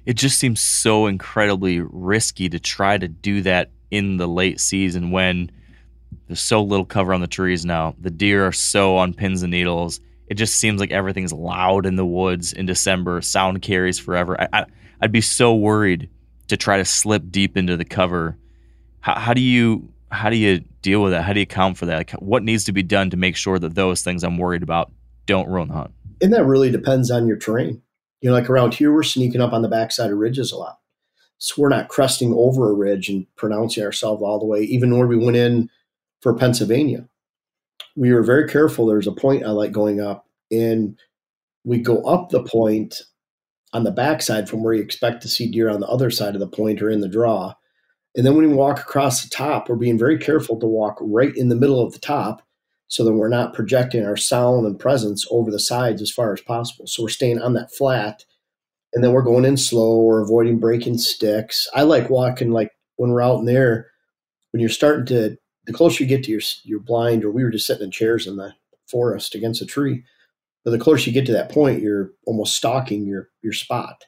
[0.05, 5.11] It just seems so incredibly risky to try to do that in the late season
[5.11, 5.51] when
[6.27, 7.95] there's so little cover on the trees now.
[7.99, 9.99] The deer are so on pins and needles.
[10.27, 13.21] It just seems like everything's loud in the woods in December.
[13.21, 14.41] Sound carries forever.
[14.53, 14.65] I,
[15.01, 16.09] I'd be so worried
[16.47, 18.37] to try to slip deep into the cover.
[19.01, 21.23] How, how do you how do you deal with that?
[21.23, 21.97] How do you account for that?
[21.97, 24.91] Like, what needs to be done to make sure that those things I'm worried about
[25.25, 25.91] don't ruin the hunt?
[26.21, 27.81] And that really depends on your terrain.
[28.21, 30.79] You know, like around here, we're sneaking up on the backside of ridges a lot.
[31.39, 34.61] So we're not cresting over a ridge and pronouncing ourselves all the way.
[34.61, 35.69] Even where we went in
[36.21, 37.07] for Pennsylvania,
[37.95, 38.85] we were very careful.
[38.85, 40.99] There's a point I like going up, and
[41.63, 43.01] we go up the point
[43.73, 46.41] on the backside from where you expect to see deer on the other side of
[46.41, 47.55] the point or in the draw.
[48.15, 51.35] And then when we walk across the top, we're being very careful to walk right
[51.35, 52.45] in the middle of the top
[52.91, 56.41] so that we're not projecting our sound and presence over the sides as far as
[56.41, 56.85] possible.
[56.87, 58.25] So we're staying on that flat
[58.91, 60.01] and then we're going in slow.
[60.01, 61.69] We're avoiding breaking sticks.
[61.73, 63.87] I like walking like when we're out in there,
[64.51, 65.37] when you're starting to,
[65.67, 68.27] the closer you get to your, your blind, or we were just sitting in chairs
[68.27, 68.53] in the
[68.89, 70.03] forest against a tree.
[70.65, 74.03] But the closer you get to that point, you're almost stalking your, your spot.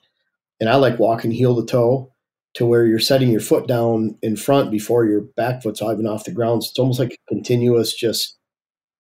[0.60, 2.12] And I like walking heel to toe
[2.56, 6.26] to where you're setting your foot down in front before your back foot's even off
[6.26, 6.66] the ground.
[6.66, 8.38] So it's almost like continuous just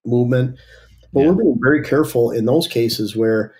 [0.05, 0.57] movement.
[1.11, 1.27] But Yeah.
[1.29, 3.53] we're being very careful in those cases where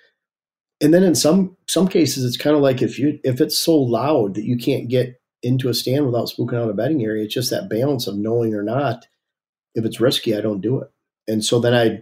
[0.80, 3.76] and then in some some cases it's kind of like if you if it's so
[3.76, 7.34] loud that you can't get into a stand without spooking out a bedding area, it's
[7.34, 9.06] just that balance of knowing or not.
[9.74, 10.90] If it's risky, I don't do it.
[11.28, 12.00] And so then I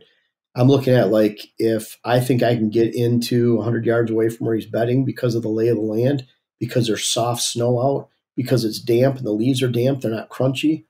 [0.54, 4.46] I'm looking at like if I think I can get into 100 yards away from
[4.46, 6.26] where he's bedding because of the lay of the land,
[6.60, 10.28] because there's soft snow out, because it's damp and the leaves are damp, they're not
[10.28, 10.84] crunchy,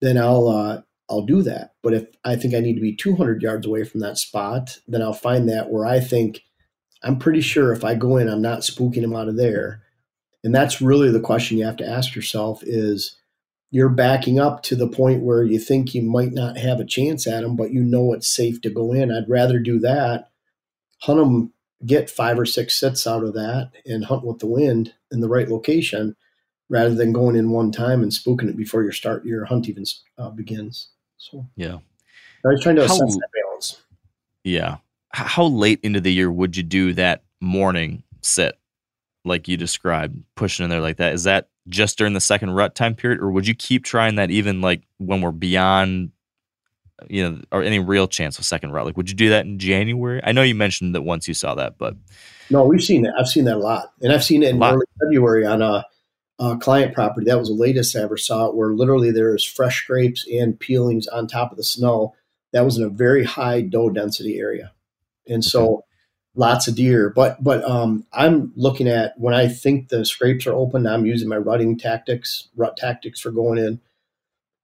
[0.00, 1.74] then I'll uh, I'll do that.
[1.82, 5.02] But if I think I need to be 200 yards away from that spot, then
[5.02, 6.42] I'll find that where I think
[7.02, 9.82] I'm pretty sure if I go in, I'm not spooking him out of there.
[10.44, 13.16] And that's really the question you have to ask yourself is
[13.70, 17.26] you're backing up to the point where you think you might not have a chance
[17.26, 19.12] at him, but you know it's safe to go in.
[19.12, 20.30] I'd rather do that,
[21.02, 21.52] hunt him,
[21.84, 25.28] get five or six sets out of that, and hunt with the wind in the
[25.28, 26.16] right location,
[26.68, 29.84] rather than going in one time and spooking it before your start your hunt even
[30.16, 30.88] uh, begins.
[31.18, 31.78] So Yeah.
[32.44, 33.82] I was trying to How- assess that balance.
[34.44, 34.76] Yeah.
[35.12, 38.58] How late into the year would you do that morning sit
[39.24, 41.12] like you described, pushing in there like that?
[41.14, 44.30] Is that just during the second rut time period, or would you keep trying that
[44.30, 46.12] even like when we're beyond,
[47.08, 48.86] you know, or any real chance of second rut?
[48.86, 50.20] Like, would you do that in January?
[50.24, 51.96] I know you mentioned that once you saw that, but
[52.50, 53.14] No, we've seen that.
[53.18, 55.84] I've seen that a lot, and I've seen it in early February on a,
[56.38, 57.26] a client property.
[57.26, 61.06] That was the latest I ever saw it, where literally there's fresh scrapes and peelings
[61.08, 62.14] on top of the snow.
[62.52, 64.72] That was in a very high doe density area,
[65.26, 65.84] and so
[66.34, 67.10] lots of deer.
[67.14, 70.86] But but um, I'm looking at when I think the scrapes are open.
[70.86, 73.80] I'm using my rutting tactics, rut tactics for going in.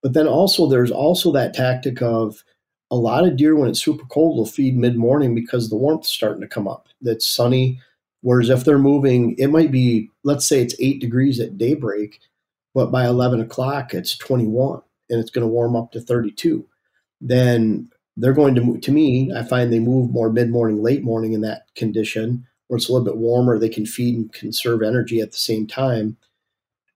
[0.02, 2.44] But then also there's also that tactic of
[2.90, 6.10] a lot of deer when it's super cold will feed mid morning because the warmth's
[6.10, 6.88] starting to come up.
[7.00, 7.80] That's sunny.
[8.24, 12.20] Whereas if they're moving, it might be let's say it's eight degrees at daybreak,
[12.74, 16.66] but by eleven o'clock it's 21 and it's going to warm up to 32.
[17.20, 21.04] Then they're going to move, to me, I find they move more mid morning, late
[21.04, 23.58] morning in that condition where it's a little bit warmer.
[23.58, 26.16] They can feed and conserve energy at the same time.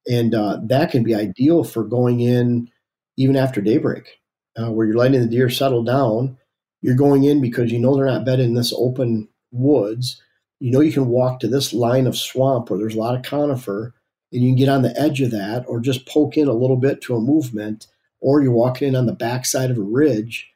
[0.09, 2.71] And uh, that can be ideal for going in
[3.19, 4.21] even after daybreak,
[4.57, 6.39] uh, where you're letting the deer settle down.
[6.81, 10.23] You're going in because you know they're not bedded in this open woods.
[10.61, 13.23] You know you can walk to this line of swamp where there's a lot of
[13.23, 13.95] conifer,
[14.33, 16.77] and you can get on the edge of that or just poke in a little
[16.77, 17.87] bit to a movement,
[18.21, 20.49] or you're walking in on the backside of a ridge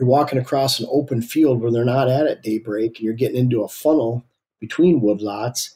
[0.00, 3.36] you're walking across an open field where they're not at at daybreak and you're getting
[3.36, 4.24] into a funnel
[4.58, 5.74] between woodlots,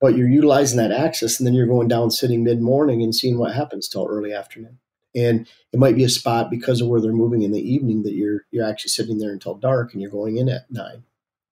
[0.00, 3.38] but you're utilizing that access and then you're going down sitting mid morning and seeing
[3.38, 4.78] what happens till early afternoon.
[5.16, 8.12] And it might be a spot because of where they're moving in the evening that
[8.12, 11.02] you're you're actually sitting there until dark and you're going in at nine.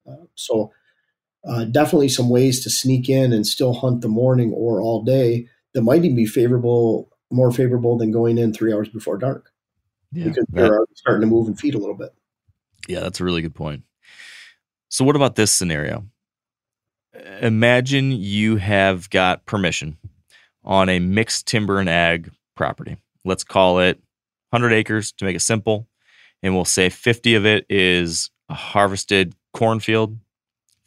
[0.08, 0.70] Uh, so
[1.46, 5.46] uh, definitely some ways to sneak in and still hunt the morning or all day
[5.74, 9.50] that might even be favorable, more favorable than going in three hours before dark
[10.12, 10.24] Yeah.
[10.24, 12.14] because that- they're starting to move and feed a little bit.
[12.88, 13.82] Yeah, that's a really good point.
[14.88, 16.06] So, what about this scenario?
[17.40, 19.96] Imagine you have got permission
[20.64, 22.96] on a mixed timber and ag property.
[23.24, 24.00] Let's call it
[24.50, 25.88] 100 acres to make it simple.
[26.42, 30.18] And we'll say 50 of it is a harvested cornfield,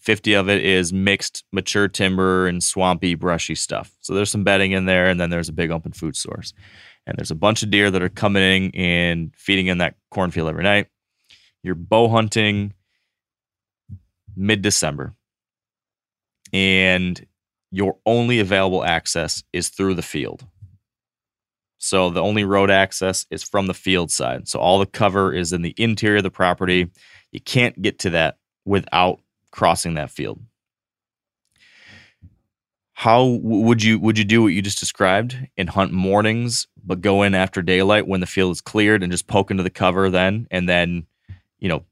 [0.07, 3.91] 50 of it is mixed mature timber and swampy, brushy stuff.
[4.01, 6.53] So, there's some bedding in there, and then there's a big open food source.
[7.05, 10.49] And there's a bunch of deer that are coming in and feeding in that cornfield
[10.49, 10.87] every night
[11.67, 12.73] you're bow hunting
[14.35, 15.13] mid December,
[16.53, 17.23] and
[17.71, 20.45] your only available access is through the field.
[21.77, 24.47] So the only road access is from the field side.
[24.47, 26.89] So all the cover is in the interior of the property.
[27.31, 29.19] You can't get to that without
[29.57, 30.39] crossing that field.
[32.93, 37.23] How would you would you do what you just described and hunt mornings, but go
[37.23, 40.47] in after daylight when the field is cleared and just poke into the cover then,
[40.51, 41.07] and then
[41.59, 41.85] you know,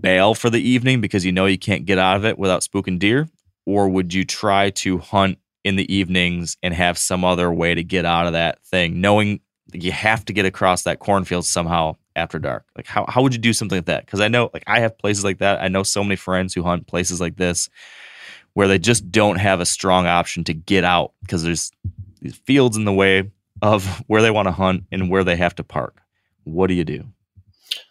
[0.00, 2.98] bail for the evening because you know you can't get out of it without spooking
[2.98, 3.28] deer?
[3.66, 7.84] Or would you try to hunt in the evenings and have some other way to
[7.84, 9.40] get out of that thing, knowing
[9.72, 12.66] you have to get across that cornfield somehow after dark?
[12.76, 14.06] Like, how, how would you do something like that?
[14.06, 15.62] Because I know, like, I have places like that.
[15.62, 17.68] I know so many friends who hunt places like this
[18.54, 21.72] where they just don't have a strong option to get out because there's
[22.20, 25.54] these fields in the way of where they want to hunt and where they have
[25.56, 26.00] to park.
[26.44, 27.04] What do you do?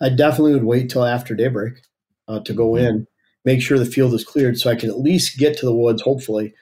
[0.01, 1.81] I definitely would wait till after daybreak
[2.27, 3.07] uh, to go in,
[3.45, 6.01] make sure the field is cleared so I can at least get to the woods.
[6.01, 6.53] Hopefully,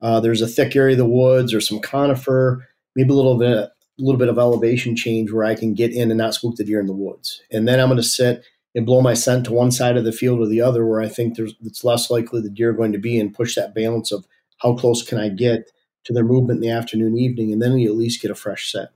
[0.00, 3.70] uh, there's a thick area of the woods or some conifer, maybe a little bit,
[4.04, 6.80] little bit of elevation change where I can get in and not spook the deer
[6.80, 7.42] in the woods.
[7.50, 8.44] And then I'm going to sit
[8.74, 11.08] and blow my scent to one side of the field or the other, where I
[11.08, 14.12] think there's it's less likely the deer are going to be, and push that balance
[14.12, 14.24] of
[14.58, 15.70] how close can I get
[16.04, 18.70] to their movement in the afternoon, evening, and then you at least get a fresh
[18.70, 18.90] scent.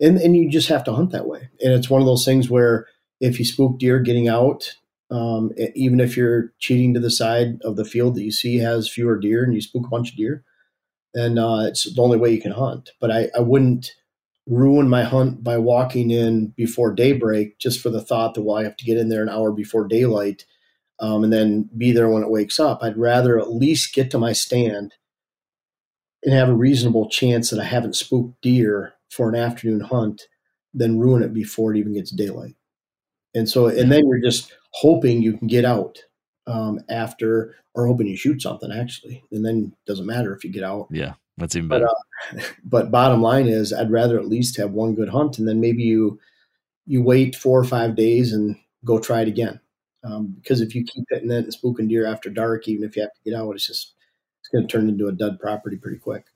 [0.00, 1.48] And and you just have to hunt that way.
[1.60, 2.86] And it's one of those things where
[3.20, 4.74] if you spook deer getting out,
[5.10, 8.90] um, even if you're cheating to the side of the field that you see has
[8.90, 10.42] fewer deer and you spook a bunch of deer,
[11.14, 12.90] then uh, it's the only way you can hunt.
[13.00, 13.92] But I, I wouldn't
[14.46, 18.64] ruin my hunt by walking in before daybreak just for the thought that, well, I
[18.64, 20.44] have to get in there an hour before daylight
[21.00, 22.82] um, and then be there when it wakes up.
[22.82, 24.94] I'd rather at least get to my stand
[26.22, 30.22] and have a reasonable chance that I haven't spooked deer for an afternoon hunt
[30.74, 32.54] than ruin it before it even gets daylight.
[33.34, 35.98] And so, and then you're just hoping you can get out
[36.46, 40.64] um, after, or hoping you shoot something actually, and then doesn't matter if you get
[40.64, 40.88] out.
[40.90, 44.94] Yeah, that's even But uh, but bottom line is, I'd rather at least have one
[44.94, 46.18] good hunt, and then maybe you
[46.86, 49.60] you wait four or five days and go try it again.
[50.04, 53.02] Um, because if you keep hitting it and spooking deer after dark, even if you
[53.02, 53.94] have to get out, it's just
[54.40, 56.26] it's going to turn into a dud property pretty quick.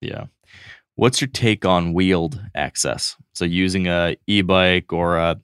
[0.00, 0.26] Yeah.
[0.96, 3.16] What's your take on wheeled access?
[3.32, 5.40] So using a e-bike or a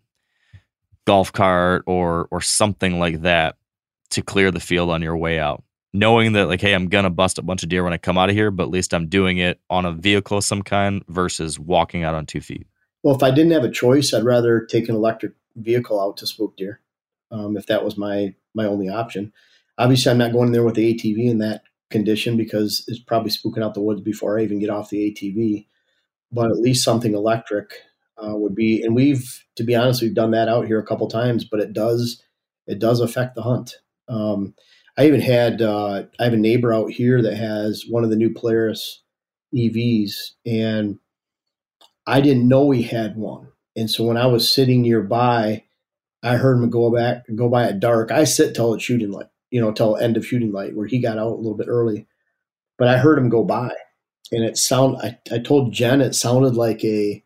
[1.07, 3.57] golf cart or or something like that
[4.11, 5.65] to clear the field on your way out.
[5.93, 8.28] Knowing that like, hey, I'm gonna bust a bunch of deer when I come out
[8.28, 11.59] of here, but at least I'm doing it on a vehicle of some kind versus
[11.59, 12.66] walking out on two feet.
[13.03, 16.26] Well, if I didn't have a choice, I'd rather take an electric vehicle out to
[16.26, 16.80] spook deer.
[17.32, 19.32] Um, if that was my my only option,
[19.78, 23.30] obviously I'm not going in there with the ATV in that condition because it's probably
[23.30, 25.66] spooking out the woods before I even get off the ATV.
[26.32, 27.72] But at least something electric
[28.16, 31.09] uh, would be, and we've, to be honest, we've done that out here a couple
[31.09, 32.22] times, but it does
[32.66, 33.76] it does affect the hunt.
[34.09, 34.55] Um,
[35.01, 38.17] I even had uh, I have a neighbor out here that has one of the
[38.17, 39.03] new Polaris
[39.55, 40.99] EVs, and
[42.07, 43.49] I didn't know he had one.
[43.75, 45.65] And so when I was sitting nearby,
[46.23, 48.13] I heard him go back go by at dark.
[48.13, 51.01] I sit till it's shooting light, you know, till end of shooting light, where he
[51.01, 52.07] got out a little bit early.
[52.77, 53.71] But I heard him go by,
[54.31, 54.99] and it sound.
[54.99, 57.25] I, I told Jen it sounded like a.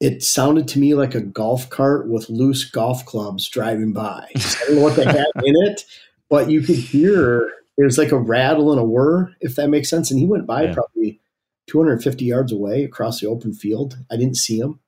[0.00, 4.30] It sounded to me like a golf cart with loose golf clubs driving by.
[4.36, 5.84] I don't know what they had in it,
[6.30, 9.88] but you could hear it was like a rattle and a whir, if that makes
[9.88, 10.10] sense.
[10.10, 10.74] And he went by Yeah.
[10.74, 11.20] probably
[11.68, 13.98] 250 yards away across the open field.
[14.10, 14.80] I didn't see him,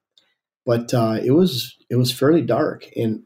[0.67, 3.23] but uh, it was it was fairly dark, and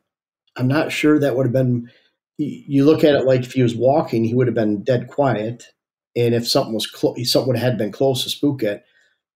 [0.56, 1.90] I'm not sure that would have been.
[2.36, 5.68] You look at it like if he was walking, he would have been dead quiet,
[6.16, 8.84] and if something was close, something would have had been close to spook it.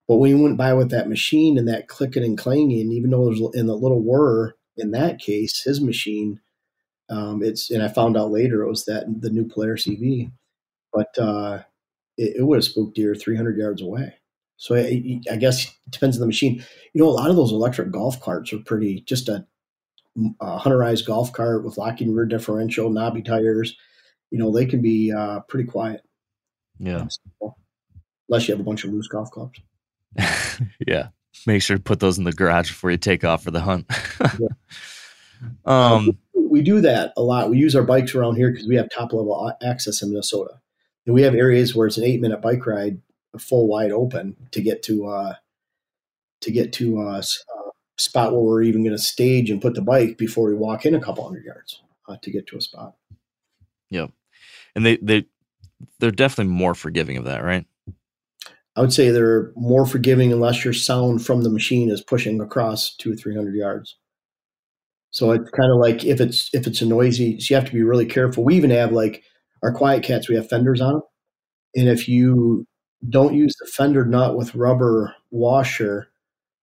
[0.09, 3.29] But when he went by with that machine and that clicking and clanging, even though
[3.31, 6.41] it was in the little whir, in that case, his machine,
[7.11, 10.31] um, it's and I found out later it was that the new Polaris EV,
[10.93, 11.63] but uh,
[12.17, 14.15] it, it would have spooked deer 300 yards away.
[14.57, 16.65] So I, I guess it depends on the machine.
[16.93, 19.47] You know, a lot of those electric golf carts are pretty just a,
[20.41, 23.77] a hunterized golf cart with locking rear differential, knobby tires.
[24.31, 26.03] You know, they can be uh, pretty quiet.
[26.79, 27.07] Yeah.
[28.29, 29.61] Unless you have a bunch of loose golf clubs.
[30.87, 31.09] yeah.
[31.47, 33.87] Make sure to put those in the garage before you take off for the hunt.
[34.21, 34.49] Yeah.
[35.65, 37.51] um, we do that a lot.
[37.51, 40.61] We use our bikes around here because we have top level access in Minnesota,
[41.07, 43.01] and we have areas where it's an eight minute bike ride,
[43.39, 45.35] full wide open to get to uh,
[46.41, 49.75] to get to a s- uh, spot where we're even going to stage and put
[49.75, 52.61] the bike before we walk in a couple hundred yards uh, to get to a
[52.61, 52.95] spot.
[53.91, 54.11] Yep.
[54.75, 55.27] And they they
[55.99, 57.67] they're definitely more forgiving of that, right?
[58.77, 62.95] I would say they're more forgiving unless your sound from the machine is pushing across
[62.95, 63.97] two or three hundred yards.
[65.11, 67.75] So it's kind of like if it's if it's a noisy, so you have to
[67.75, 68.45] be really careful.
[68.45, 69.23] We even have like
[69.63, 71.03] our QuietKats, we have fenders on them,
[71.77, 72.67] and if you
[73.09, 76.09] don't use the fender nut with rubber washer,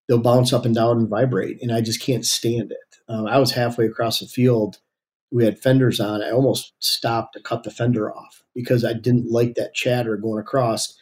[0.08, 2.98] they'll bounce up and down and vibrate, and I just can't stand it.
[3.10, 4.80] Um, I was halfway across the field,
[5.32, 6.24] we had fenders on.
[6.24, 10.39] I almost stopped to cut the fender off because I didn't like that chatter going
[10.39, 10.98] across.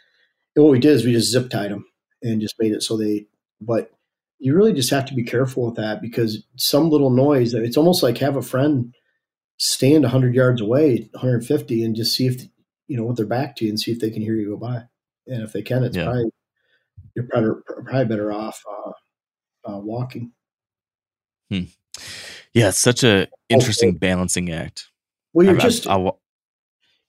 [0.55, 1.85] And what we did is we just zip tied them
[2.23, 3.27] and just made it so they.
[3.61, 3.91] But
[4.39, 7.51] you really just have to be careful with that because some little noise.
[7.51, 8.93] That it's almost like have a friend
[9.57, 12.41] stand 100 yards away, 150, and just see if
[12.87, 14.57] you know with their back to you and see if they can hear you go
[14.57, 14.83] by.
[15.27, 16.05] And if they can, it's Yeah.
[16.05, 16.25] probably
[17.15, 17.51] you're probably,
[17.85, 20.31] probably better off uh, uh, walking.
[21.49, 24.89] Yeah, it's such a interesting balancing act.
[25.33, 26.15] Well, you're I've- I've- just I wa-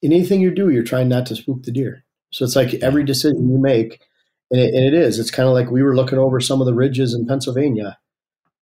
[0.02, 2.04] in anything you do, you're trying not to spook the deer.
[2.30, 4.02] So it's like every decision you make,
[4.50, 5.18] and it, and it is.
[5.18, 7.98] It's kind of like we were looking over some of the ridges in Pennsylvania,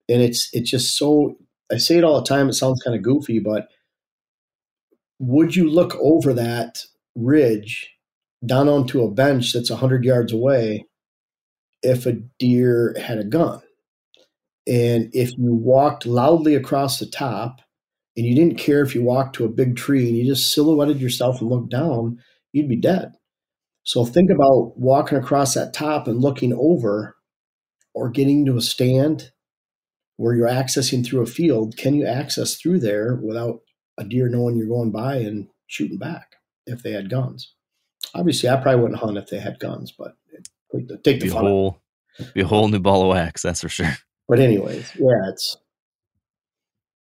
[0.08, 1.36] and it's it's just so.
[1.72, 2.48] I say it all the time.
[2.48, 3.68] It sounds kind of goofy, but
[5.18, 7.90] would you look over that ridge
[8.44, 10.86] down onto a bench that's hundred yards away
[11.82, 13.60] if a deer had a gun?
[14.66, 17.60] And if you walked loudly across the top,
[18.16, 21.00] and you didn't care if you walked to a big tree and you just silhouetted
[21.00, 22.18] yourself and looked down,
[22.52, 23.12] you'd be dead.
[23.84, 27.16] So think about walking across that top and looking over
[27.94, 29.32] or getting to a stand
[30.16, 31.76] where you're accessing through a field.
[31.76, 33.60] Can you access through there without
[33.98, 37.54] a deer knowing you're going by and shooting back if they had guns?
[38.14, 40.16] Obviously, I probably wouldn't hunt if they had guns, but
[40.72, 41.80] take the, take the be whole
[42.34, 43.96] be a whole new ball of wax, that's for sure.
[44.28, 45.56] But anyways, yeah, it's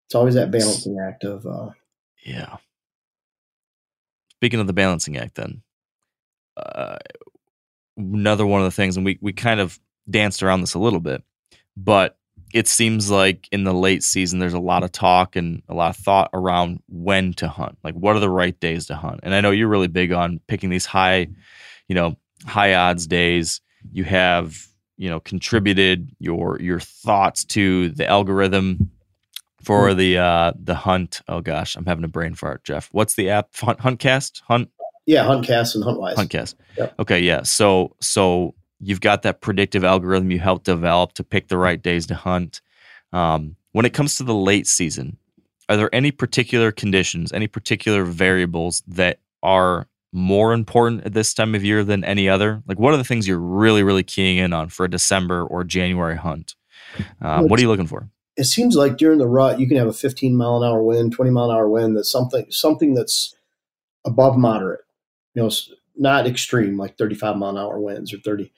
[0.07, 1.71] it's always that balancing act of uh,
[2.25, 2.57] Yeah.
[4.35, 5.63] Speaking of the balancing act, then,
[6.61, 6.99] uh,
[7.97, 9.79] another one of the things, and we we kind of
[10.09, 11.23] danced around this a little bit,
[11.77, 12.17] but
[12.53, 15.91] it seems like in the late season, there's a lot of talk and a lot
[15.91, 17.79] of thought around when to hunt.
[17.85, 19.21] Like, what are the right days to hunt?
[19.23, 21.29] And I know you're really big on picking these high,
[21.87, 22.17] you know,
[22.47, 23.61] high odds days.
[23.93, 24.57] You have,
[24.97, 28.91] you know, contributed your your thoughts to the algorithm
[29.63, 31.21] for the uh the hunt.
[31.29, 32.89] Oh gosh, I'm having a brain fart, Jeff.
[32.93, 33.55] What's the app?
[33.55, 34.43] Hunt Huntcast?
[34.49, 34.71] Hunt
[35.07, 36.15] yeah, Huntcast and HuntWise.
[36.15, 36.55] Huntcast.
[36.77, 36.95] Yep.
[37.01, 37.43] Okay, yeah.
[37.43, 42.07] So so you've got that predictive algorithm you helped develop to pick the right days
[42.07, 42.61] to hunt.
[43.13, 45.17] Um, when it comes to the late season,
[45.69, 51.55] are there any particular conditions, any particular variables that are more important at this time
[51.55, 52.63] of year than any other?
[52.67, 55.63] Like, what are the things you're really, really keying in on for a December or
[55.63, 56.57] January hunt?
[57.21, 58.11] Um, what are you looking for?
[58.41, 61.13] it seems like during the rut you can have a 15 mile an hour wind
[61.13, 63.35] 20 mile an hour wind that's something something that's
[64.05, 64.81] above moderate
[65.35, 65.51] you know
[65.97, 68.53] not extreme like 35 mile an hour winds or 30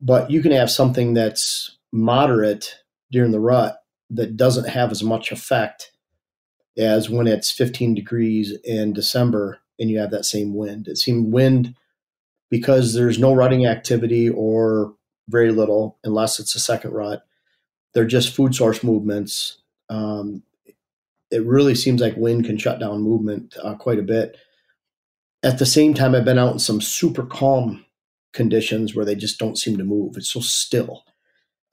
[0.00, 2.76] but you can have something that's moderate
[3.10, 3.76] during the rut
[4.10, 5.92] that doesn't have as much effect
[6.76, 10.88] as when it's 15 degrees in december and you have that same wind.
[10.88, 11.74] It seemed wind
[12.50, 14.94] because there's no rutting activity or
[15.28, 17.24] very little, unless it's a second rut.
[17.92, 19.58] They're just food source movements.
[19.88, 20.42] Um,
[21.30, 24.36] it really seems like wind can shut down movement uh, quite a bit.
[25.44, 27.84] At the same time, I've been out in some super calm
[28.32, 30.16] conditions where they just don't seem to move.
[30.16, 31.04] It's so still.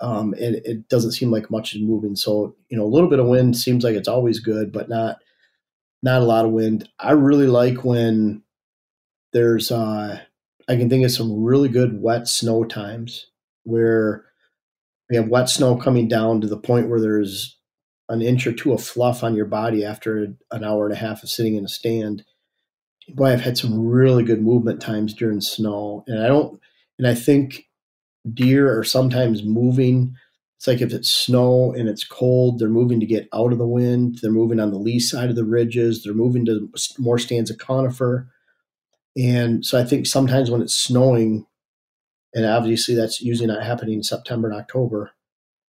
[0.02, 2.16] Um, and it doesn't seem like much is moving.
[2.16, 5.20] So, you know, a little bit of wind seems like it's always good, but not
[6.04, 6.90] not a lot of wind.
[7.00, 8.44] I really like when
[9.34, 10.20] there's uh
[10.68, 13.28] I can think of some really good wet snow times
[13.64, 14.26] where
[15.10, 17.58] we have wet snow coming down to the point where there's
[18.10, 21.24] an inch or two of fluff on your body after an hour and a half
[21.24, 22.24] of sitting in a stand.
[23.10, 26.04] Boy, I've had some really good movement times during snow.
[26.08, 26.60] And I don't,
[26.98, 27.68] and I think
[28.34, 30.16] deer are sometimes moving.
[30.58, 33.68] It's like if it's snow and it's cold, they're moving to get out of the
[33.68, 34.20] wind.
[34.22, 36.04] They're moving on the lee side of the ridges.
[36.04, 36.70] They're moving to
[37.00, 38.30] more stands of conifer.
[39.18, 41.46] And so I think sometimes when it's snowing,
[42.34, 45.12] and obviously that's usually not happening in September and October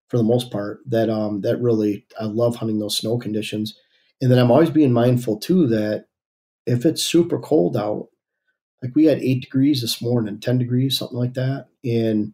[0.08, 3.78] for the most part, that um that really I love hunting those snow conditions.
[4.20, 6.06] And then I'm always being mindful too that
[6.72, 8.08] if it's super cold out,
[8.82, 11.66] like we had eight degrees this morning, 10 degrees, something like that.
[11.84, 12.32] And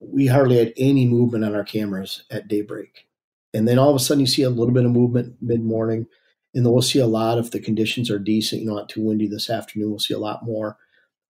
[0.00, 3.06] we hardly had any movement on our cameras at daybreak.
[3.54, 6.06] And then all of a sudden you see a little bit of movement mid morning.
[6.54, 9.02] And then we'll see a lot if the conditions are decent, you know, not too
[9.02, 10.76] windy this afternoon, we'll see a lot more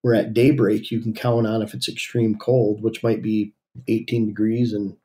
[0.01, 3.53] where at daybreak you can count on if it's extreme cold, which might be
[3.87, 4.97] 18 degrees and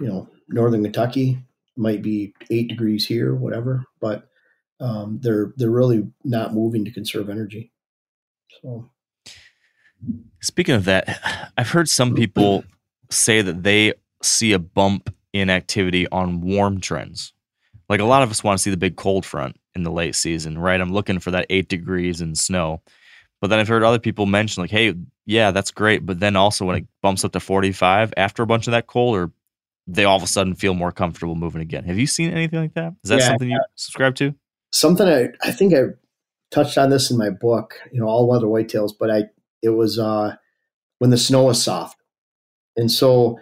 [0.00, 1.38] you know northern Kentucky
[1.76, 3.84] might be eight degrees here, whatever.
[4.00, 4.28] But
[4.80, 7.72] um, they're they're really not moving to conserve energy.
[8.62, 8.90] So,
[10.40, 12.64] speaking of that, I've heard some people
[13.10, 17.32] say that they see a bump in activity on warm trends.
[17.88, 20.14] Like a lot of us want to see the big cold front in the late
[20.14, 20.80] season, right?
[20.80, 22.82] I'm looking for that eight degrees and snow.
[23.40, 24.94] But then I've heard other people mention, like, hey,
[25.26, 26.06] yeah, that's great.
[26.06, 29.16] But then also when it bumps up to 45 after a bunch of that cold,
[29.16, 29.30] or
[29.86, 31.84] they all of a sudden feel more comfortable moving again.
[31.84, 32.94] Have you seen anything like that?
[33.04, 34.34] Is that Yeah, something you subscribe to?
[34.78, 35.82] Something I, I think I
[36.50, 39.24] touched on this in my book, you know, all weather whitetails, but I
[39.62, 40.36] it was uh
[40.98, 41.98] when the snow is soft.
[42.76, 43.38] And so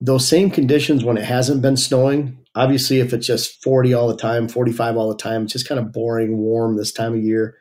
[0.00, 4.16] those same conditions when it hasn't been snowing, obviously if it's just 40 all the
[4.16, 7.56] time, 45 all the time, it's just kind of boring, warm this time of year.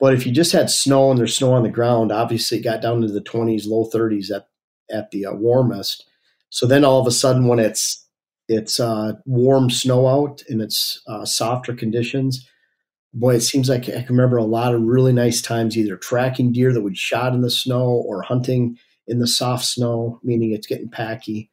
[0.00, 2.82] But if you just had snow and there's snow on the ground, obviously it got
[2.82, 4.48] down to the 20s, low 30s at
[4.92, 6.04] at the uh, warmest.
[6.50, 8.03] So then all of a sudden when it's
[8.48, 12.48] it's uh, warm snow out and it's uh, softer conditions,
[13.14, 16.52] boy, it seems like I can remember a lot of really nice times either tracking
[16.52, 18.76] deer that would shot in the snow or hunting
[19.06, 21.50] in the soft snow, meaning it's getting packy.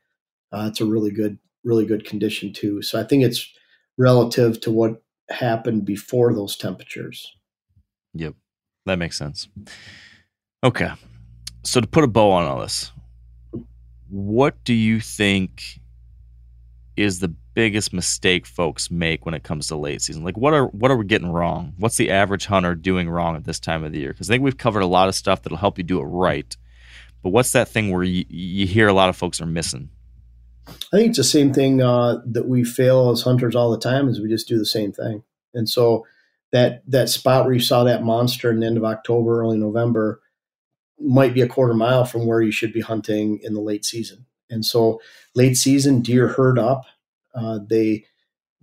[0.51, 2.81] Uh, it's a really good, really good condition too.
[2.81, 3.47] So I think it's
[3.97, 7.31] relative to what happened before those temperatures.
[8.13, 8.33] Yep.
[8.85, 9.47] That makes sense.
[10.63, 10.91] Okay.
[11.63, 12.91] So to put a bow on all this,
[14.09, 15.79] what do you think
[17.01, 20.23] is the biggest mistake folks make when it comes to late season?
[20.23, 21.73] Like what are what are we getting wrong?
[21.77, 24.11] What's the average hunter doing wrong at this time of the year?
[24.11, 26.55] Because I think we've covered a lot of stuff that'll help you do it right.
[27.23, 29.89] But what's that thing where you, you hear a lot of folks are missing?
[30.67, 34.07] I think it's the same thing uh, that we fail as hunters all the time
[34.07, 35.23] is we just do the same thing.
[35.53, 36.05] And so
[36.51, 40.21] that that spot where you saw that monster in the end of October, early November,
[40.99, 44.25] might be a quarter mile from where you should be hunting in the late season.
[44.49, 45.01] And so
[45.33, 46.85] late season deer herd up.
[47.33, 48.05] Uh, they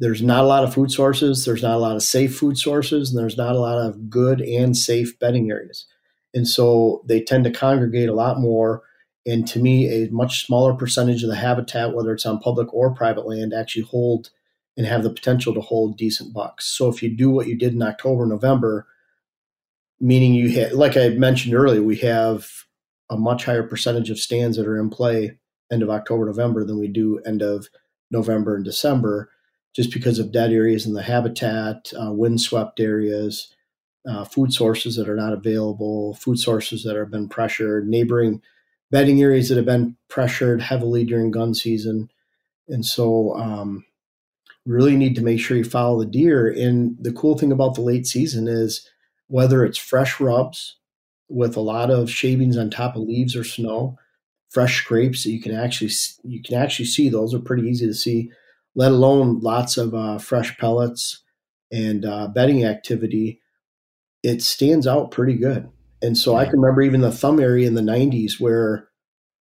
[0.00, 1.44] there's not a lot of food sources.
[1.44, 4.40] There's not a lot of safe food sources, and there's not a lot of good
[4.40, 5.86] and safe bedding areas.
[6.34, 8.82] And so they tend to congregate a lot more.
[9.26, 12.94] And to me, a much smaller percentage of the habitat, whether it's on public or
[12.94, 14.30] private land, actually hold
[14.76, 16.66] and have the potential to hold decent bucks.
[16.66, 18.86] So if you do what you did in October, November,
[20.00, 22.46] meaning you had, like I mentioned earlier, we have
[23.10, 25.38] a much higher percentage of stands that are in play
[25.72, 27.66] end of October, November than we do end of
[28.10, 29.30] November and December,
[29.74, 33.54] just because of dead areas in the habitat, uh, windswept areas,
[34.08, 38.42] uh, food sources that are not available, food sources that have been pressured, neighboring
[38.90, 42.10] bedding areas that have been pressured heavily during gun season.
[42.68, 43.84] And so, um,
[44.68, 46.46] really need to make sure you follow the deer.
[46.46, 48.88] And the cool thing about the late season is
[49.26, 50.76] whether it's fresh rubs
[51.28, 53.98] with a lot of shavings on top of leaves or snow,
[54.50, 55.90] fresh scrapes that you can actually
[56.24, 58.30] you can actually see those are pretty easy to see.
[58.74, 61.22] Let alone lots of uh, fresh pellets
[61.72, 63.40] and uh, bedding activity.
[64.22, 65.68] It stands out pretty good.
[66.00, 68.88] And so I can remember even the thumb area in the 90s where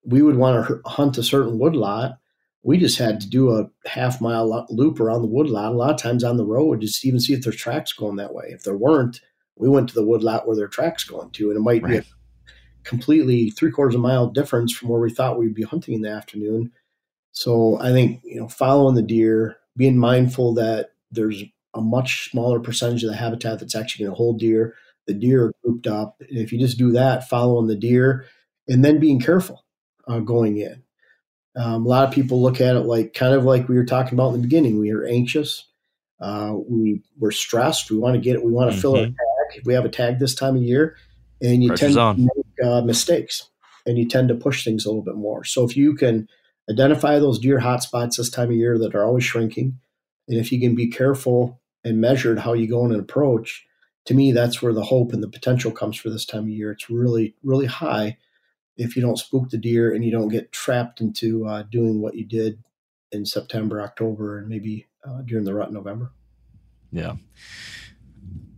[0.05, 2.19] we would want to hunt a certain woodlot
[2.67, 5.73] we just had to do a half mile loop around the woodlot.
[5.73, 8.35] A lot of times on the road, just even see if there's tracks going that
[8.35, 8.47] way.
[8.49, 9.21] If there weren't,
[9.57, 11.91] we went to the woodlot where there are tracks going to, and it might right.
[11.91, 12.05] be a
[12.87, 16.03] completely three quarters of a mile difference from where we thought we'd be hunting in
[16.03, 16.73] the afternoon.
[17.33, 21.43] So I think you know, following the deer, being mindful that there's
[21.75, 24.75] a much smaller percentage of the habitat that's actually going to hold deer.
[25.07, 26.17] The deer are grouped up.
[26.21, 28.25] And if you just do that, following the deer,
[28.67, 29.65] and then being careful
[30.09, 30.83] uh, going in.
[31.57, 34.15] Um, a lot of people look at it like kind of like we were talking
[34.15, 34.79] about in the beginning.
[34.79, 35.67] We are anxious.
[36.21, 37.91] Uh, we we're stressed.
[37.91, 38.45] We want to get it.
[38.45, 38.81] We want to mm-hmm.
[38.81, 39.65] fill our tag.
[39.65, 40.97] We have a tag this time of year,
[41.41, 43.49] and you Pressure's tend to make uh, mistakes,
[43.87, 45.45] and you tend to push things a little bit more.
[45.45, 46.29] So if you can
[46.69, 49.79] identify those deer hotspots this time of year that are always shrinking,
[50.29, 53.65] and if you can be careful and measured how you go in and approach,
[54.07, 56.73] to me that's where the hope and the potential comes for this time of year.
[56.73, 58.17] It's really really high
[58.77, 62.15] if you don't spook the deer and you don't get trapped into uh, doing what
[62.15, 62.63] you did
[63.13, 66.13] in September, October, and maybe uh, during the rut in November.
[66.93, 67.15] Yeah.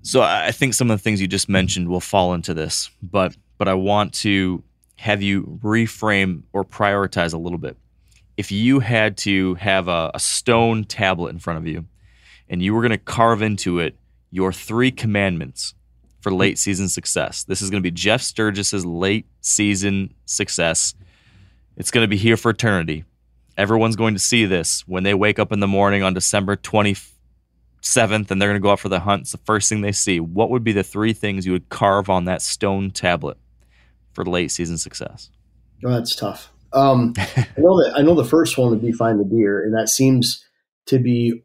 [0.02, 3.36] So I think some of the things you just mentioned will fall into this, but
[3.58, 4.62] but I want to
[4.96, 7.76] have you reframe or prioritize a little bit.
[8.36, 11.86] If you had to have a, a stone tablet in front of you,
[12.48, 13.96] and you were going to carve into it
[14.30, 15.74] your three commandments
[16.20, 17.44] for late season success.
[17.44, 20.94] This is going to be Jeff Sturgis's late season success.
[21.76, 23.04] It's going to be here for eternity.
[23.56, 28.30] Everyone's going to see this when they wake up in the morning on December 27th
[28.30, 29.22] and they're going to go out for the hunt.
[29.22, 30.20] It's the first thing they see.
[30.20, 33.36] What would be the three things you would carve on that stone tablet
[34.18, 35.30] for late season success?
[35.84, 36.52] Oh, that's tough.
[36.72, 39.72] Um, I know that I know the first one would be find the deer, and
[39.76, 40.44] that seems
[40.86, 41.44] to be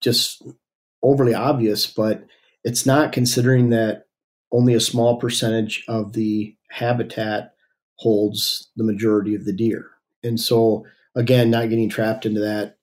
[0.00, 0.42] just
[1.00, 2.24] overly obvious, but
[2.64, 4.06] it's not considering that
[4.50, 7.54] only a small percentage of the habitat
[7.96, 9.86] holds the majority of the deer.
[10.24, 10.84] And so,
[11.14, 12.78] again, not getting trapped into that,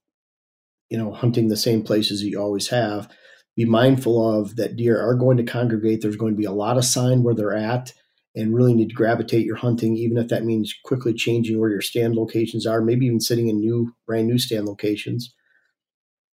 [0.90, 3.10] you know, hunting the same places you always have.
[3.58, 6.02] Be mindful of that deer are going to congregate.
[6.02, 7.92] There's going to be a lot of sign where they're at
[8.36, 11.82] and really need to gravitate your hunting, even if that means quickly changing where your
[11.82, 15.34] stand locations are, maybe even sitting in new, brand new stand locations.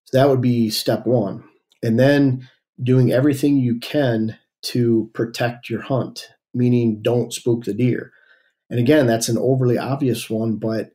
[0.05, 1.45] So that would be step one.
[1.83, 2.49] And then
[2.83, 8.13] doing everything you can to protect your hunt, meaning don't spook the deer.
[8.71, 10.93] And again, that's an overly obvious one, but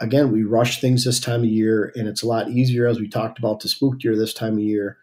[0.00, 3.08] again, we rush things this time of year, and it's a lot easier, as we
[3.08, 4.98] talked about, to spook deer this time of year.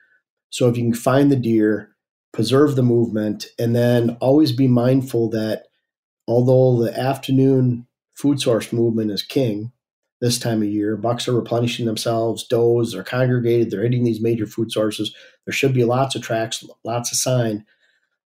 [0.49, 1.91] So if you can find the deer,
[2.38, 5.64] preserve the movement, and then always be mindful that
[6.27, 9.72] although the afternoon food source movement is king,
[10.22, 10.95] this time of year.
[10.95, 15.15] Bucks are replenishing themselves, does are congregated, they're hitting these major food sources.
[15.45, 17.65] There should be lots of tracks, lots of sign.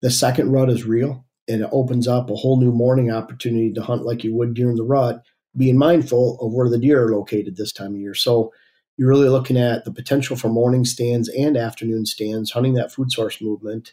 [0.02, 3.82] The second rut is real and it opens up a whole new morning opportunity to
[3.82, 5.22] hunt like you would during the rut,
[5.56, 8.14] being mindful of where the deer are located this time of year.
[8.14, 8.52] So
[8.96, 13.10] you're really looking at the potential for morning stands and afternoon stands, hunting that food
[13.10, 13.92] source movement,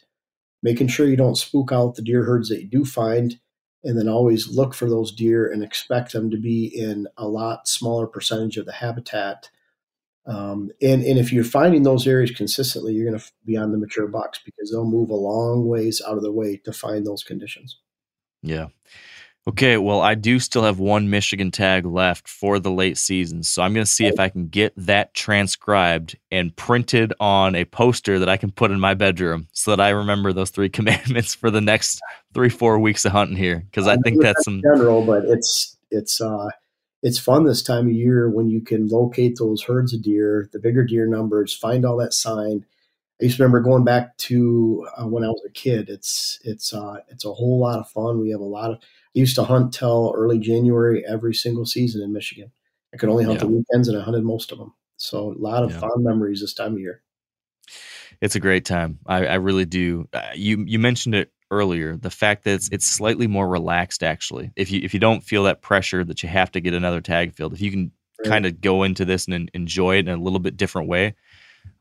[0.62, 3.40] making sure you don't spook out the deer herds that you do find,
[3.84, 7.68] and then always look for those deer and expect them to be in a lot
[7.68, 9.50] smaller percentage of the habitat.
[10.28, 13.80] Um, and, and if you're finding those areas consistently, you're going to be on the
[13.80, 17.24] mature bucks because they'll move a long ways out of their way to find those
[17.24, 17.80] conditions.
[18.44, 18.68] Yeah.
[19.48, 23.42] Okay, well, I do still have one Michigan tag left for the late season.
[23.42, 27.66] So I'm going to see if I can get that transcribed and printed on a
[27.66, 31.34] poster that I can put in my bedroom so that I remember those three commandments
[31.34, 32.00] for the next
[32.36, 33.64] three, four weeks of hunting here.
[33.66, 36.50] Because I think that's some general, but it's, it's, uh,
[37.02, 40.60] it's fun this time of year when you can locate those herds of deer, the
[40.60, 42.64] bigger deer numbers, find all that sign.
[43.20, 45.90] I used to remember going back to uh, when I was a kid.
[45.90, 48.20] It's it's uh, it's a whole lot of fun.
[48.20, 48.80] We have a lot of
[49.14, 52.52] used to hunt till early January every single season in Michigan.
[52.94, 53.46] I could only hunt yeah.
[53.46, 54.74] the weekends, and I hunted most of them.
[54.98, 55.80] So a lot of yeah.
[55.80, 57.02] fond memories this time of year.
[58.22, 59.00] It's a great time.
[59.08, 60.08] I, I really do.
[60.14, 61.98] Uh, you you mentioned it earlier.
[61.98, 64.04] The fact that it's, it's slightly more relaxed.
[64.04, 67.02] Actually, if you if you don't feel that pressure that you have to get another
[67.02, 68.30] tag field, if you can right.
[68.30, 71.16] kind of go into this and enjoy it in a little bit different way,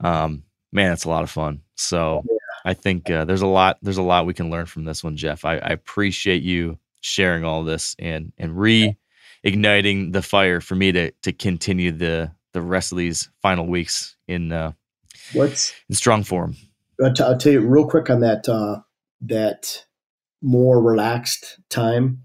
[0.00, 1.62] um, man, it's a lot of fun.
[1.76, 2.22] So.
[2.24, 2.36] Yeah.
[2.62, 5.16] I think uh, there's a lot there's a lot we can learn from this one,
[5.16, 5.46] Jeff.
[5.46, 11.10] I, I appreciate you sharing all this and and reigniting the fire for me to
[11.22, 14.72] to continue the the rest of these final weeks in uh
[15.32, 16.56] what's in strong form.
[17.02, 18.80] I'll, t- I'll tell you real quick on that uh
[19.22, 19.84] that
[20.42, 22.22] more relaxed time.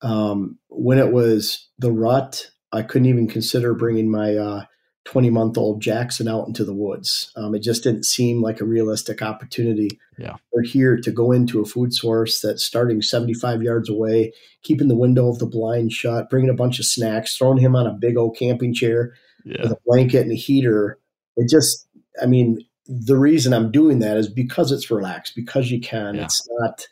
[0.00, 4.64] Um, when it was the rut, I couldn't even consider bringing my uh,
[5.08, 7.32] 20 month old Jackson out into the woods.
[7.34, 9.98] Um, it just didn't seem like a realistic opportunity.
[10.18, 10.34] Yeah.
[10.52, 14.94] We're here to go into a food source that's starting 75 yards away, keeping the
[14.94, 18.18] window of the blind shut, bringing a bunch of snacks, throwing him on a big
[18.18, 19.14] old camping chair,
[19.46, 19.62] Yeah.
[19.62, 20.98] with a blanket and a heater.
[21.38, 21.88] It just,
[22.20, 26.16] I mean, the reason I'm doing that is because it's relaxed, because you can.
[26.16, 26.24] Yeah.
[26.24, 26.86] It's not.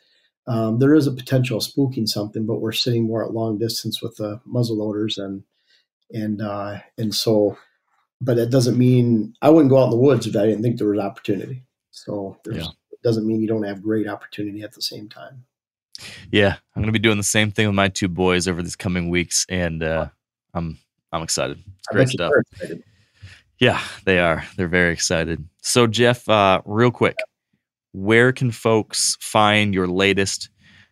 [0.47, 4.01] Um, there is a potential of spooking something, but we're sitting more at long distance
[4.01, 5.43] with the muzzle loaders and
[6.11, 7.59] and uh, and so.
[8.19, 10.77] But it doesn't mean I wouldn't go out in the woods if I didn't think
[10.77, 11.63] there was opportunity.
[11.91, 12.69] So there's, Yeah.
[12.91, 15.45] it doesn't mean you don't have great opportunity at the same time.
[16.31, 19.09] Yeah, I'm gonna be doing the same thing with my two boys over these coming
[19.09, 20.09] weeks, and uh,
[20.53, 20.77] I'm
[21.11, 21.57] I'm excited.
[21.79, 22.31] It's great stuff.
[22.53, 22.83] excited.
[23.59, 24.43] Yeah, they are.
[24.55, 25.43] They're very excited.
[25.63, 27.15] So, Jeff, uh, real quick,
[27.93, 30.49] where can folks find your latest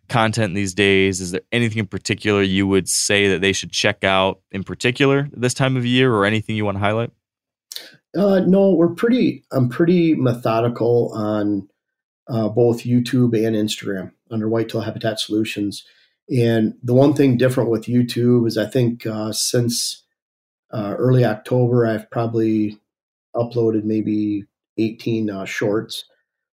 [0.07, 1.21] content these days?
[1.21, 5.29] Is there anything in particular you would say that they should check out in particular
[5.31, 7.11] this time of year, or anything you want to highlight?
[8.17, 9.43] Uh, no, we're pretty.
[9.51, 11.67] I'm pretty methodical on
[12.27, 15.83] uh, both YouTube and Instagram under Whitetail Habitat Solutions.
[16.29, 20.03] And the one thing different with YouTube is I think uh, since
[20.71, 22.79] uh, early October, I've probably
[23.35, 24.45] uploaded maybe
[24.77, 26.05] 18 uh, shorts.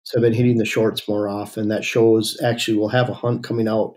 [0.05, 1.69] So I've been hitting the shorts more often.
[1.69, 3.95] That shows actually we'll have a hunt coming out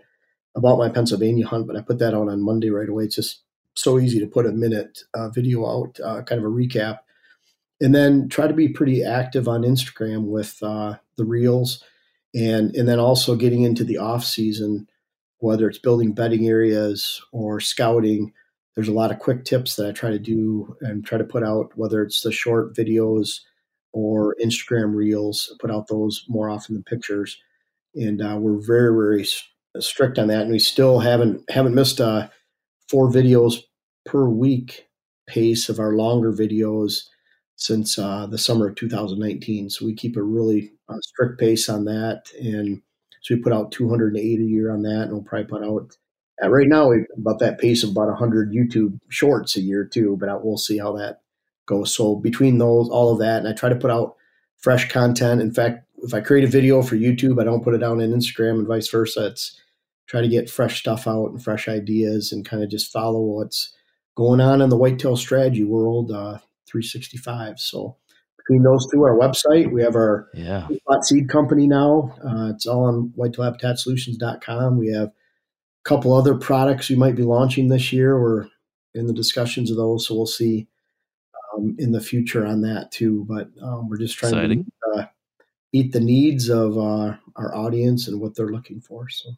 [0.54, 3.04] about my Pennsylvania hunt, but I put that out on Monday right away.
[3.04, 3.42] It's just
[3.74, 6.98] so easy to put a minute uh, video out, uh, kind of a recap
[7.80, 11.82] and then try to be pretty active on Instagram with uh, the reels,
[12.34, 14.88] and and then also getting into the off season,
[15.38, 18.32] whether it's building bedding areas or scouting.
[18.74, 21.42] There's a lot of quick tips that I try to do and try to put
[21.42, 23.40] out, whether it's the short videos
[23.96, 25.56] or Instagram reels.
[25.58, 27.40] Put out those more often than pictures,
[27.94, 29.26] and uh, we're very very
[29.80, 32.28] strict on that, and we still haven't haven't missed uh,
[32.90, 33.62] four videos
[34.04, 34.86] per week
[35.26, 37.04] pace of our longer videos
[37.56, 39.70] since uh, the summer of 2019.
[39.70, 42.82] So we keep a really uh, strict pace on that, and
[43.22, 45.96] so we put out 208 a year on that, and we'll probably put out
[46.44, 50.18] uh, right now about that pace of about 100 YouTube shorts a year too.
[50.20, 51.22] But I, we'll see how that
[51.66, 51.94] goes.
[51.94, 54.16] So between those, all of that, and I try to put out
[54.58, 55.40] fresh content.
[55.40, 58.08] In fact, if I create a video for YouTube, I don't put it down on
[58.10, 59.26] Instagram and vice versa.
[59.26, 59.60] It's
[60.06, 63.74] try to get fresh stuff out and fresh ideas, and kind of just follow what's
[64.14, 66.10] going on in the whitetail strategy world.
[66.10, 67.58] Uh, 365.
[67.58, 67.96] So
[68.36, 70.68] between those two, our website, we have our Yeah,
[71.02, 72.14] Seed Company now.
[72.24, 74.78] Uh, it's all on whitetailhabitatsolutions.com.
[74.78, 75.12] We have a
[75.84, 78.20] couple other products we might be launching this year.
[78.20, 78.46] We're
[78.94, 80.68] in the discussions of those, so we'll see
[81.56, 83.24] um, in the future on that too.
[83.28, 84.64] But um, we're just trying Exciting.
[84.64, 85.06] to uh,
[85.72, 89.08] meet the needs of uh, our audience and what they're looking for.
[89.08, 89.30] So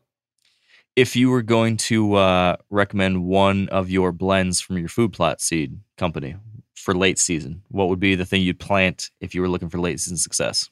[0.97, 5.40] if you were going to uh, recommend one of your blends from your food plot
[5.40, 6.36] seed company
[6.74, 9.78] for late season, what would be the thing you'd plant if you were looking for
[9.78, 10.70] late season success?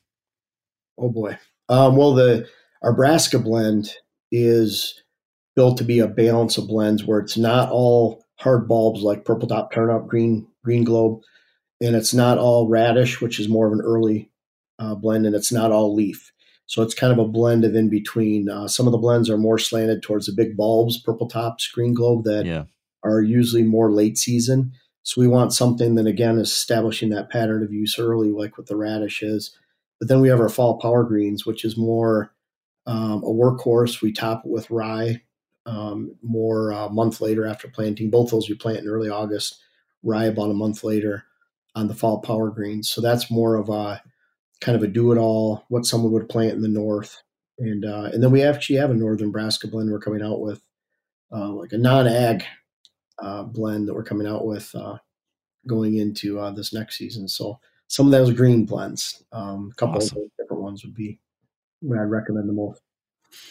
[0.98, 1.38] Oh boy.
[1.68, 2.48] Um, well, the
[2.82, 3.90] our Brassica blend
[4.32, 5.02] is
[5.54, 9.48] built to be a balance of blends where it's not all hard bulbs like purple
[9.48, 11.20] top turnip, green green globe,
[11.80, 14.30] and it's not all radish, which is more of an early
[14.78, 16.32] uh, blend, and it's not all leaf.
[16.66, 18.48] So it's kind of a blend of in between.
[18.48, 21.94] Uh, some of the blends are more slanted towards the big bulbs, purple tops, green
[21.94, 22.64] globe that Yeah,
[23.04, 24.72] are usually more late season.
[25.02, 28.66] So we want something that again is establishing that pattern of use early, like what
[28.66, 29.56] the radish is.
[30.00, 32.32] But then we have our fall power greens, which is more
[32.86, 34.02] um, a workhorse.
[34.02, 35.22] We top it with rye
[35.64, 38.10] um, more a month later after planting.
[38.10, 39.62] Both those we plant in early August,
[40.02, 41.24] rye about a month later
[41.76, 42.88] on the fall power greens.
[42.88, 44.02] So that's more of a
[44.60, 47.22] kind of a do it all, what someone would plant in the north.
[47.58, 50.60] And uh, and then we actually have a northern Brassica blend we're coming out with,
[51.32, 52.42] uh, like a non ag
[53.22, 54.98] uh, blend that we're coming out with uh,
[55.66, 57.28] going into uh, this next season.
[57.28, 57.58] So
[57.88, 60.18] some of those green blends, um, a couple Awesome.
[60.18, 61.18] of different ones would be
[61.80, 62.82] what I'd recommend the most.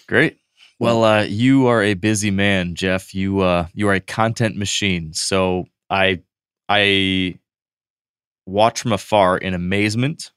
[0.08, 0.38] great.
[0.78, 3.16] Well, uh, you are a busy man, Jeff.
[3.16, 5.14] You uh, you are a content machine.
[5.14, 6.22] So I
[6.68, 7.40] I
[8.46, 10.32] watch from afar in amazement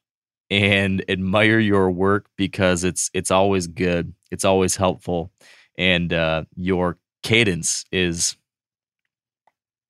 [0.51, 4.15] and admire your work because it's it's always good.
[4.31, 5.33] It's always helpful,
[5.77, 8.37] and uh, your cadence is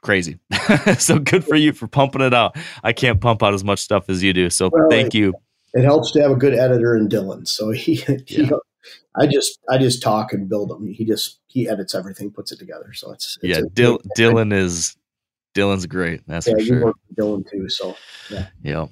[0.02, 0.38] crazy.
[0.98, 2.56] so good for you for pumping it out.
[2.82, 4.50] I can't pump out as much stuff as you do.
[4.50, 5.34] So Well, thank you.
[5.74, 7.46] It helps to have a good editor in Dylan.
[7.46, 7.96] So he,
[8.26, 8.50] he Yeah.
[9.16, 10.86] I just I just talk and build them.
[10.86, 12.92] He just he edits everything, puts it together.
[12.94, 14.96] So it's, it's Yeah, Dil- Dylan is
[15.58, 16.22] Dylan's great.
[16.26, 16.84] That's yeah, for you sure.
[16.84, 17.68] work with Dylan too.
[17.68, 17.96] So
[18.62, 18.86] Yeah.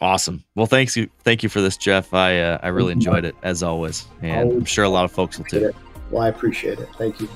[0.00, 0.42] Awesome.
[0.56, 1.08] Well, thanks you.
[1.20, 2.12] Thank you for this, Jeff.
[2.12, 5.38] I uh, I really enjoyed it as always, and I'm sure a lot of folks
[5.38, 5.72] will too.
[6.10, 6.88] well, I appreciate it.
[6.96, 7.28] Thank you.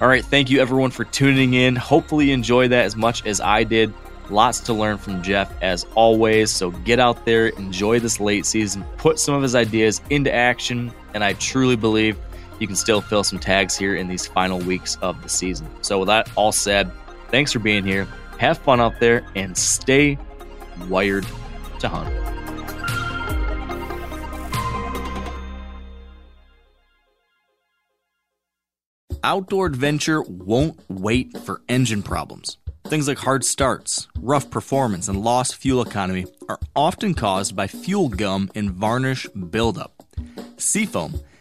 [0.00, 0.24] All right.
[0.24, 1.76] Thank you everyone for tuning in.
[1.76, 3.92] Hopefully you enjoyed that as much as I did.
[4.30, 6.50] Lots to learn from Jeff as always.
[6.50, 10.92] So get out there, enjoy this late season, put some of his ideas into action,
[11.14, 12.16] and I truly believe
[12.58, 15.68] you can still fill some tags here in these final weeks of the season.
[15.82, 16.90] So with that all said,
[17.28, 18.06] thanks for being here.
[18.38, 20.18] Have fun out there and stay
[20.88, 21.26] wired
[21.80, 22.14] to hunt.
[29.24, 32.56] Outdoor adventure won't wait for engine problems.
[32.86, 38.08] Things like hard starts, rough performance, and lost fuel economy are often caused by fuel
[38.08, 40.02] gum and varnish buildup.
[40.56, 41.20] Seafoam